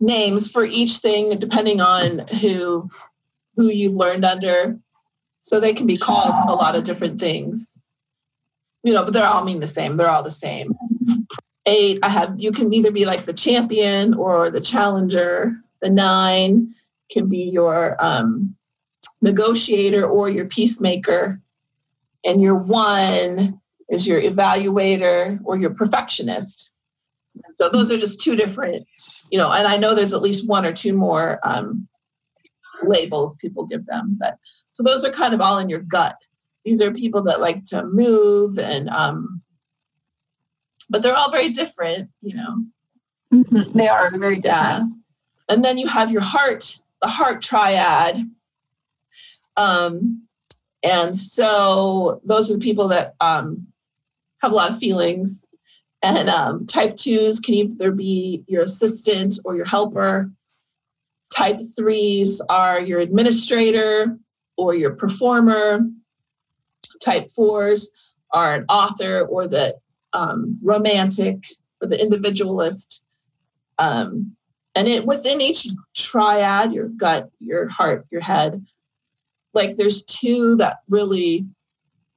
names 0.00 0.48
for 0.50 0.64
each 0.64 0.98
thing 0.98 1.38
depending 1.38 1.80
on 1.80 2.20
who 2.40 2.88
who 3.56 3.68
you 3.68 3.90
learned 3.90 4.24
under. 4.24 4.78
So 5.42 5.58
they 5.58 5.72
can 5.72 5.86
be 5.86 5.96
called 5.96 6.34
a 6.48 6.54
lot 6.54 6.76
of 6.76 6.84
different 6.84 7.20
things. 7.20 7.78
You 8.82 8.94
know, 8.94 9.04
but 9.04 9.12
they're 9.12 9.26
all 9.26 9.44
mean 9.44 9.60
the 9.60 9.66
same. 9.66 9.96
They're 9.96 10.08
all 10.10 10.22
the 10.22 10.30
same. 10.30 10.74
Eight, 11.66 11.98
I 12.02 12.08
have 12.08 12.36
you 12.38 12.52
can 12.52 12.72
either 12.72 12.90
be 12.90 13.04
like 13.04 13.24
the 13.24 13.32
champion 13.32 14.14
or 14.14 14.50
the 14.50 14.60
challenger. 14.60 15.54
The 15.82 15.90
nine 15.90 16.74
can 17.10 17.28
be 17.28 17.50
your 17.50 17.96
um, 18.00 18.56
negotiator 19.20 20.06
or 20.06 20.30
your 20.30 20.46
peacemaker. 20.46 21.40
And 22.24 22.40
your 22.40 22.56
one 22.56 23.60
is 23.88 24.06
your 24.06 24.20
evaluator 24.20 25.40
or 25.44 25.58
your 25.58 25.70
perfectionist. 25.70 26.70
And 27.44 27.56
so 27.56 27.68
those 27.68 27.90
are 27.90 27.98
just 27.98 28.20
two 28.20 28.36
different, 28.36 28.86
you 29.30 29.38
know, 29.38 29.50
and 29.50 29.66
I 29.66 29.76
know 29.76 29.94
there's 29.94 30.12
at 30.12 30.22
least 30.22 30.48
one 30.48 30.66
or 30.66 30.72
two 30.72 30.92
more 30.92 31.38
um, 31.44 31.88
labels 32.82 33.36
people 33.36 33.66
give 33.66 33.86
them, 33.86 34.16
but 34.18 34.36
so 34.72 34.82
those 34.82 35.04
are 35.04 35.10
kind 35.10 35.34
of 35.34 35.40
all 35.40 35.58
in 35.58 35.68
your 35.68 35.80
gut. 35.80 36.16
These 36.64 36.80
are 36.80 36.92
people 36.92 37.22
that 37.24 37.40
like 37.40 37.64
to 37.66 37.84
move 37.84 38.58
and, 38.58 38.88
um, 38.90 39.42
but 40.88 41.02
they're 41.02 41.16
all 41.16 41.30
very 41.30 41.50
different, 41.50 42.10
you 42.20 42.34
know. 42.34 42.64
Mm-hmm. 43.32 43.78
They 43.78 43.88
are 43.88 44.10
very 44.10 44.36
different. 44.36 44.44
Yeah. 44.44 44.86
And 45.48 45.64
then 45.64 45.78
you 45.78 45.86
have 45.86 46.10
your 46.10 46.22
heart, 46.22 46.76
the 47.00 47.08
heart 47.08 47.42
triad. 47.42 48.28
Um, 49.56 50.26
and 50.82 51.16
so 51.16 52.20
those 52.24 52.50
are 52.50 52.54
the 52.54 52.60
people 52.60 52.88
that 52.88 53.14
um, 53.20 53.66
have 54.40 54.52
a 54.52 54.54
lot 54.54 54.70
of 54.70 54.78
feelings. 54.78 55.46
And 56.02 56.30
um, 56.30 56.64
type 56.64 56.96
twos 56.96 57.40
can 57.40 57.54
either 57.54 57.92
be 57.92 58.42
your 58.46 58.62
assistant 58.62 59.34
or 59.44 59.54
your 59.54 59.66
helper. 59.66 60.30
Type 61.34 61.60
threes 61.76 62.40
are 62.48 62.80
your 62.80 63.00
administrator 63.00 64.18
or 64.56 64.74
your 64.74 64.94
performer. 64.94 65.80
Type 67.02 67.30
fours 67.30 67.90
are 68.32 68.54
an 68.54 68.64
author 68.68 69.26
or 69.26 69.46
the 69.46 69.76
um, 70.14 70.58
romantic 70.62 71.44
or 71.82 71.88
the 71.88 72.00
individualist. 72.00 73.04
Um, 73.78 74.34
and 74.74 74.88
it 74.88 75.04
within 75.04 75.40
each 75.40 75.68
triad, 75.94 76.72
your 76.72 76.88
gut, 76.88 77.30
your 77.40 77.68
heart, 77.68 78.06
your 78.10 78.20
head, 78.22 78.64
like 79.54 79.76
there's 79.76 80.02
two 80.02 80.56
that 80.56 80.78
really 80.88 81.46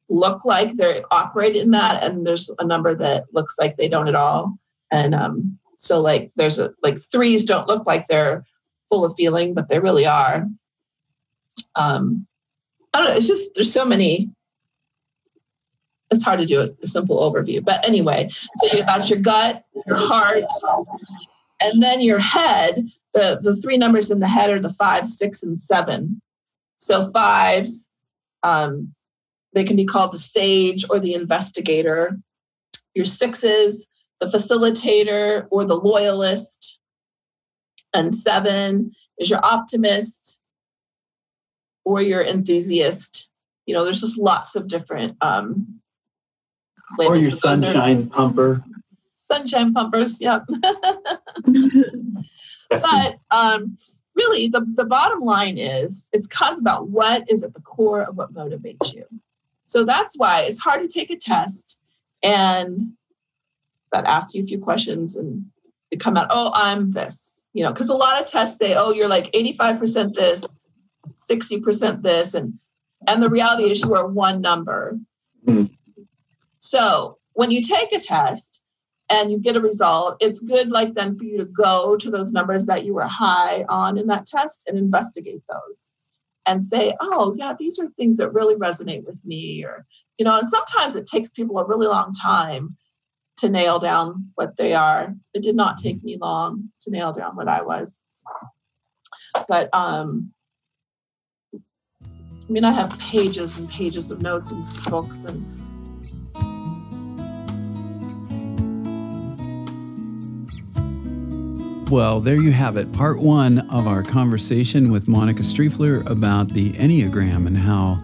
look 0.09 0.45
like 0.45 0.73
they 0.73 1.03
operate 1.11 1.55
in 1.55 1.71
that, 1.71 2.03
and 2.03 2.25
there's 2.25 2.51
a 2.59 2.65
number 2.65 2.93
that 2.95 3.25
looks 3.33 3.57
like 3.59 3.75
they 3.75 3.87
don't 3.87 4.07
at 4.07 4.15
all. 4.15 4.57
And 4.91 5.15
um, 5.15 5.57
so 5.75 5.99
like 5.99 6.31
there's 6.35 6.59
a 6.59 6.73
like 6.83 6.99
threes 6.99 7.45
don't 7.45 7.67
look 7.67 7.85
like 7.85 8.07
they're 8.07 8.45
full 8.89 9.05
of 9.05 9.15
feeling, 9.15 9.53
but 9.53 9.67
they 9.67 9.79
really 9.79 10.05
are. 10.05 10.47
Um, 11.75 12.27
I 12.93 12.99
don't 12.99 13.09
know. 13.09 13.15
It's 13.15 13.27
just 13.27 13.55
there's 13.55 13.73
so 13.73 13.85
many. 13.85 14.29
It's 16.11 16.23
hard 16.23 16.39
to 16.39 16.45
do 16.45 16.61
a, 16.61 16.69
a 16.83 16.87
simple 16.87 17.19
overview, 17.19 17.63
but 17.63 17.85
anyway. 17.87 18.29
So 18.29 18.77
you, 18.77 18.85
that's 18.85 19.09
your 19.09 19.19
gut, 19.19 19.63
your 19.87 19.97
heart, 19.97 20.43
and 21.61 21.81
then 21.81 22.01
your 22.01 22.19
head. 22.19 22.87
The 23.13 23.39
the 23.41 23.55
three 23.57 23.77
numbers 23.77 24.11
in 24.11 24.19
the 24.19 24.27
head 24.27 24.49
are 24.49 24.59
the 24.59 24.69
five, 24.69 25.05
six, 25.07 25.43
and 25.43 25.57
seven. 25.57 26.21
So 26.83 27.09
fives, 27.11 27.89
um, 28.43 28.93
they 29.53 29.63
can 29.63 29.77
be 29.77 29.85
called 29.85 30.11
the 30.11 30.17
sage 30.17 30.83
or 30.89 30.99
the 30.99 31.13
investigator. 31.13 32.19
Your 32.93 33.05
sixes, 33.05 33.89
the 34.19 34.27
facilitator 34.27 35.47
or 35.49 35.63
the 35.65 35.77
loyalist. 35.77 36.79
And 37.93 38.13
seven 38.13 38.91
is 39.17 39.29
your 39.29 39.39
optimist 39.43 40.41
or 41.85 42.01
your 42.01 42.21
enthusiast. 42.21 43.29
You 43.65 43.73
know, 43.73 43.85
there's 43.85 44.01
just 44.01 44.17
lots 44.17 44.55
of 44.55 44.67
different 44.67 45.15
um, 45.21 45.79
or 46.99 47.15
your 47.15 47.31
sunshine 47.31 48.03
are, 48.03 48.09
pumper. 48.09 48.63
Sunshine 49.11 49.73
pumpers, 49.73 50.19
yep. 50.19 50.43
but 52.69 53.15
um, 53.31 53.77
really, 54.15 54.47
the, 54.47 54.65
the 54.75 54.85
bottom 54.85 55.21
line 55.21 55.57
is 55.57 56.09
it's 56.13 56.27
kind 56.27 56.53
of 56.53 56.59
about 56.59 56.89
what 56.89 57.29
is 57.29 57.43
at 57.43 57.53
the 57.53 57.61
core 57.61 58.03
of 58.03 58.15
what 58.15 58.33
motivates 58.33 58.93
you. 58.93 59.05
So 59.65 59.83
that's 59.83 60.17
why 60.17 60.41
it's 60.41 60.59
hard 60.59 60.81
to 60.81 60.87
take 60.87 61.11
a 61.11 61.17
test 61.17 61.79
and 62.21 62.93
that 63.91 64.05
asks 64.05 64.33
you 64.33 64.41
a 64.41 64.45
few 64.45 64.59
questions 64.59 65.15
and 65.15 65.45
it 65.91 65.99
come 65.99 66.17
out, 66.17 66.27
oh, 66.31 66.51
I'm 66.53 66.91
this, 66.91 67.45
you 67.53 67.63
know, 67.63 67.71
because 67.71 67.89
a 67.89 67.95
lot 67.95 68.19
of 68.19 68.27
tests 68.27 68.57
say, 68.57 68.75
oh, 68.75 68.91
you're 68.91 69.07
like 69.07 69.31
85% 69.31 70.13
this, 70.13 70.45
60% 71.15 72.01
this, 72.01 72.33
and 72.33 72.57
and 73.07 73.21
the 73.21 73.29
reality 73.29 73.63
is 73.63 73.81
you 73.81 73.93
are 73.95 74.07
one 74.07 74.39
number. 74.39 74.97
Mm-hmm. 75.45 75.73
So 76.57 77.17
when 77.33 77.51
you 77.51 77.61
take 77.61 77.93
a 77.93 77.99
test 77.99 78.62
and 79.13 79.31
you 79.31 79.37
get 79.37 79.55
a 79.55 79.61
result, 79.61 80.17
it's 80.19 80.39
good 80.39 80.71
like 80.71 80.93
then 80.93 81.15
for 81.15 81.23
you 81.23 81.37
to 81.37 81.45
go 81.45 81.95
to 81.95 82.09
those 82.09 82.33
numbers 82.33 82.65
that 82.65 82.83
you 82.83 82.95
were 82.95 83.05
high 83.05 83.63
on 83.69 83.99
in 83.99 84.07
that 84.07 84.25
test 84.25 84.67
and 84.67 84.75
investigate 84.75 85.43
those 85.47 85.99
and 86.47 86.63
say, 86.63 86.95
oh, 86.99 87.35
yeah, 87.37 87.53
these 87.57 87.77
are 87.77 87.87
things 87.91 88.17
that 88.17 88.33
really 88.33 88.55
resonate 88.55 89.05
with 89.05 89.23
me. 89.23 89.63
Or, 89.63 89.85
you 90.17 90.25
know, 90.25 90.39
and 90.39 90.49
sometimes 90.49 90.95
it 90.95 91.05
takes 91.05 91.29
people 91.29 91.59
a 91.59 91.65
really 91.65 91.85
long 91.85 92.11
time 92.13 92.75
to 93.37 93.51
nail 93.51 93.77
down 93.77 94.31
what 94.33 94.57
they 94.57 94.73
are. 94.73 95.13
It 95.35 95.43
did 95.43 95.55
not 95.55 95.77
take 95.77 96.03
me 96.03 96.17
long 96.19 96.71
to 96.81 96.89
nail 96.89 97.13
down 97.13 97.35
what 97.35 97.47
I 97.47 97.61
was. 97.61 98.03
But, 99.47 99.69
um, 99.75 100.33
I 101.53 102.51
mean, 102.51 102.65
I 102.65 102.71
have 102.71 102.97
pages 102.97 103.59
and 103.59 103.69
pages 103.69 104.09
of 104.09 104.23
notes 104.23 104.49
and 104.49 104.65
books 104.89 105.23
and 105.23 105.62
Well, 111.93 112.21
there 112.21 112.41
you 112.41 112.51
have 112.51 112.75
it. 112.77 112.91
Part 112.91 113.19
one 113.19 113.69
of 113.69 113.85
our 113.85 114.01
conversation 114.01 114.89
with 114.89 115.07
Monica 115.07 115.43
Striefler 115.43 116.03
about 116.09 116.49
the 116.49 116.71
Enneagram 116.71 117.45
and 117.45 117.55
how 117.55 118.01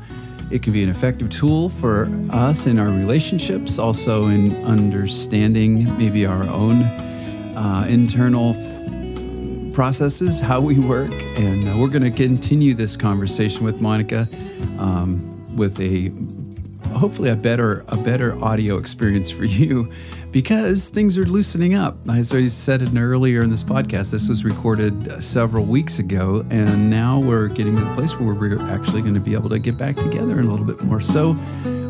it 0.52 0.62
can 0.62 0.74
be 0.74 0.84
an 0.84 0.90
effective 0.90 1.32
tool 1.32 1.70
for 1.70 2.08
us 2.32 2.68
in 2.68 2.78
our 2.78 2.92
relationships, 2.92 3.80
also 3.80 4.28
in 4.28 4.64
understanding 4.64 5.98
maybe 5.98 6.28
our 6.28 6.44
own 6.44 6.84
uh, 6.84 7.88
internal 7.90 8.54
th- 8.54 9.74
processes, 9.74 10.40
how 10.40 10.62
we 10.62 10.78
work. 10.78 11.12
And 11.40 11.68
uh, 11.68 11.76
we're 11.76 11.88
going 11.88 12.04
to 12.04 12.12
continue 12.12 12.76
this 12.76 12.96
conversation 12.96 13.66
with 13.66 13.82
Monica 13.82 14.30
um, 14.78 15.56
with 15.56 15.80
a 15.80 16.12
hopefully 16.94 17.30
a 17.30 17.36
better 17.36 17.84
a 17.88 17.98
better 17.98 18.38
audio 18.44 18.78
experience 18.78 19.30
for 19.30 19.46
you 19.46 19.92
because 20.32 20.90
things 20.90 21.18
are 21.18 21.26
loosening 21.26 21.74
up. 21.76 21.96
As 22.10 22.34
I 22.34 22.48
said 22.48 22.82
it 22.82 22.96
earlier 22.96 23.42
in 23.42 23.50
this 23.50 23.64
podcast, 23.64 24.12
this 24.12 24.30
was 24.30 24.44
recorded 24.44 25.24
several 25.24 25.66
weeks 25.66 26.00
ago, 26.00 26.46
and 26.50 26.90
now 26.90 27.20
we're 27.20 27.48
getting 27.48 27.76
to 27.76 27.84
the 27.84 27.94
place 27.96 28.20
where 28.20 28.34
we're 28.34 28.62
actually 28.70 29.02
going 29.02 29.16
to 29.16 29.20
be 29.20 29.34
able 29.34 29.50
to 29.50 29.60
get 29.60 29.78
back 29.78 29.96
together 29.96 30.40
in 30.40 30.46
a 30.46 30.50
little 30.50 30.66
bit 30.66 30.82
more. 30.84 31.00
So 31.00 31.32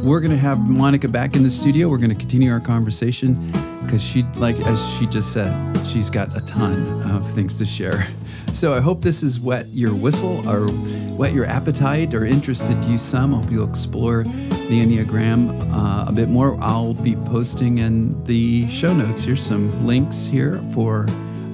we're 0.03 0.21
going 0.21 0.31
to 0.31 0.37
have 0.37 0.69
Monica 0.69 1.07
back 1.09 1.35
in 1.35 1.43
the 1.43 1.51
studio. 1.51 1.89
We're 1.89 1.97
going 1.97 2.11
to 2.11 2.15
continue 2.15 2.51
our 2.51 2.61
conversation 2.61 3.51
because 3.83 4.03
she, 4.03 4.23
like 4.35 4.57
as 4.61 4.95
she 4.97 5.05
just 5.07 5.33
said, 5.33 5.75
she's 5.85 6.09
got 6.09 6.35
a 6.37 6.41
ton 6.41 7.01
of 7.11 7.29
things 7.31 7.57
to 7.57 7.65
share. 7.65 8.07
So 8.51 8.73
I 8.73 8.79
hope 8.79 9.01
this 9.01 9.21
has 9.21 9.39
whet 9.39 9.67
your 9.69 9.93
whistle 9.93 10.47
or 10.49 10.67
whet 10.67 11.33
your 11.33 11.45
appetite 11.45 12.13
or 12.13 12.25
interested 12.25 12.83
you 12.85 12.97
some. 12.97 13.33
I 13.33 13.41
hope 13.41 13.51
you'll 13.51 13.69
explore 13.69 14.23
the 14.23 14.83
Enneagram 14.83 15.71
uh, 15.71 16.09
a 16.09 16.11
bit 16.11 16.29
more. 16.29 16.57
I'll 16.59 16.95
be 16.95 17.15
posting 17.15 17.77
in 17.77 18.21
the 18.23 18.67
show 18.67 18.93
notes. 18.93 19.23
Here's 19.23 19.41
some 19.41 19.85
links 19.85 20.25
here 20.25 20.61
for 20.73 21.05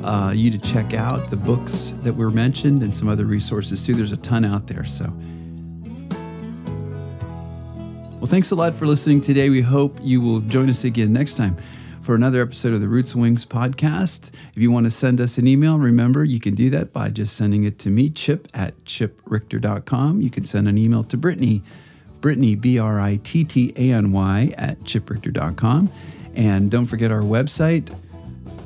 uh, 0.03 0.31
you 0.35 0.49
to 0.49 0.57
check 0.57 0.93
out 0.93 1.29
the 1.29 1.37
books 1.37 1.93
that 2.01 2.13
were 2.13 2.31
mentioned 2.31 2.81
and 2.81 2.95
some 2.95 3.09
other 3.09 3.25
resources 3.25 3.85
too. 3.85 3.93
There's 3.93 4.13
a 4.13 4.17
ton 4.17 4.45
out 4.45 4.65
there. 4.67 4.85
So, 4.85 5.05
well, 8.19 8.27
thanks 8.27 8.51
a 8.51 8.55
lot 8.55 8.73
for 8.73 8.87
listening 8.87 9.19
today. 9.21 9.49
We 9.49 9.61
hope 9.61 9.99
you 10.01 10.21
will 10.21 10.39
join 10.39 10.69
us 10.69 10.85
again 10.85 11.11
next 11.11 11.35
time 11.35 11.57
for 12.05 12.13
another 12.13 12.43
episode 12.43 12.71
of 12.71 12.81
the 12.81 12.87
Roots 12.87 13.13
and 13.13 13.21
Wings 13.23 13.47
podcast. 13.47 14.31
If 14.55 14.61
you 14.61 14.69
want 14.69 14.85
to 14.85 14.91
send 14.91 15.19
us 15.19 15.39
an 15.39 15.47
email, 15.47 15.79
remember 15.79 16.23
you 16.23 16.39
can 16.39 16.53
do 16.53 16.69
that 16.69 16.93
by 16.93 17.09
just 17.09 17.35
sending 17.35 17.63
it 17.63 17.79
to 17.79 17.89
me, 17.89 18.11
chip 18.11 18.47
at 18.53 18.77
chiprichter.com. 18.85 20.21
You 20.21 20.29
can 20.29 20.45
send 20.45 20.67
an 20.67 20.77
email 20.77 21.03
to 21.05 21.17
Brittany, 21.17 21.63
Brittany, 22.21 22.53
B 22.53 22.77
R 22.77 22.99
I 22.99 23.15
T 23.23 23.43
T 23.43 23.73
A 23.75 23.91
N 23.91 24.11
Y, 24.11 24.51
at 24.55 24.81
chiprichter.com. 24.81 25.91
And 26.35 26.69
don't 26.69 26.85
forget 26.85 27.11
our 27.11 27.21
website, 27.21 27.91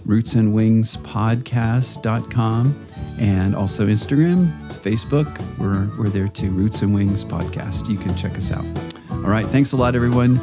rootsandwingspodcast.com 0.06 2.86
and 3.21 3.56
also 3.56 3.88
Instagram, 3.88 4.47
Facebook. 4.67 5.58
We're, 5.58 5.88
we're 5.97 6.10
there 6.10 6.28
too, 6.28 6.52
Roots 6.52 6.82
and 6.82 6.93
Wings 6.93 7.23
Podcast. 7.23 7.89
You 7.89 7.97
can 7.97 8.17
check 8.17 8.38
us 8.38 8.52
out. 8.52 8.65
All 9.12 9.30
right. 9.30 9.45
Thanks 9.45 9.71
a 9.71 9.78
lot, 9.78 9.95
everyone. 9.95 10.41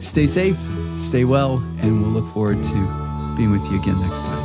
Stay 0.00 0.26
safe. 0.26 0.58
Stay 0.96 1.24
well, 1.24 1.62
and 1.80 2.00
we'll 2.00 2.10
look 2.10 2.32
forward 2.32 2.62
to 2.62 3.34
being 3.36 3.50
with 3.50 3.70
you 3.70 3.80
again 3.80 4.00
next 4.00 4.24
time. 4.24 4.42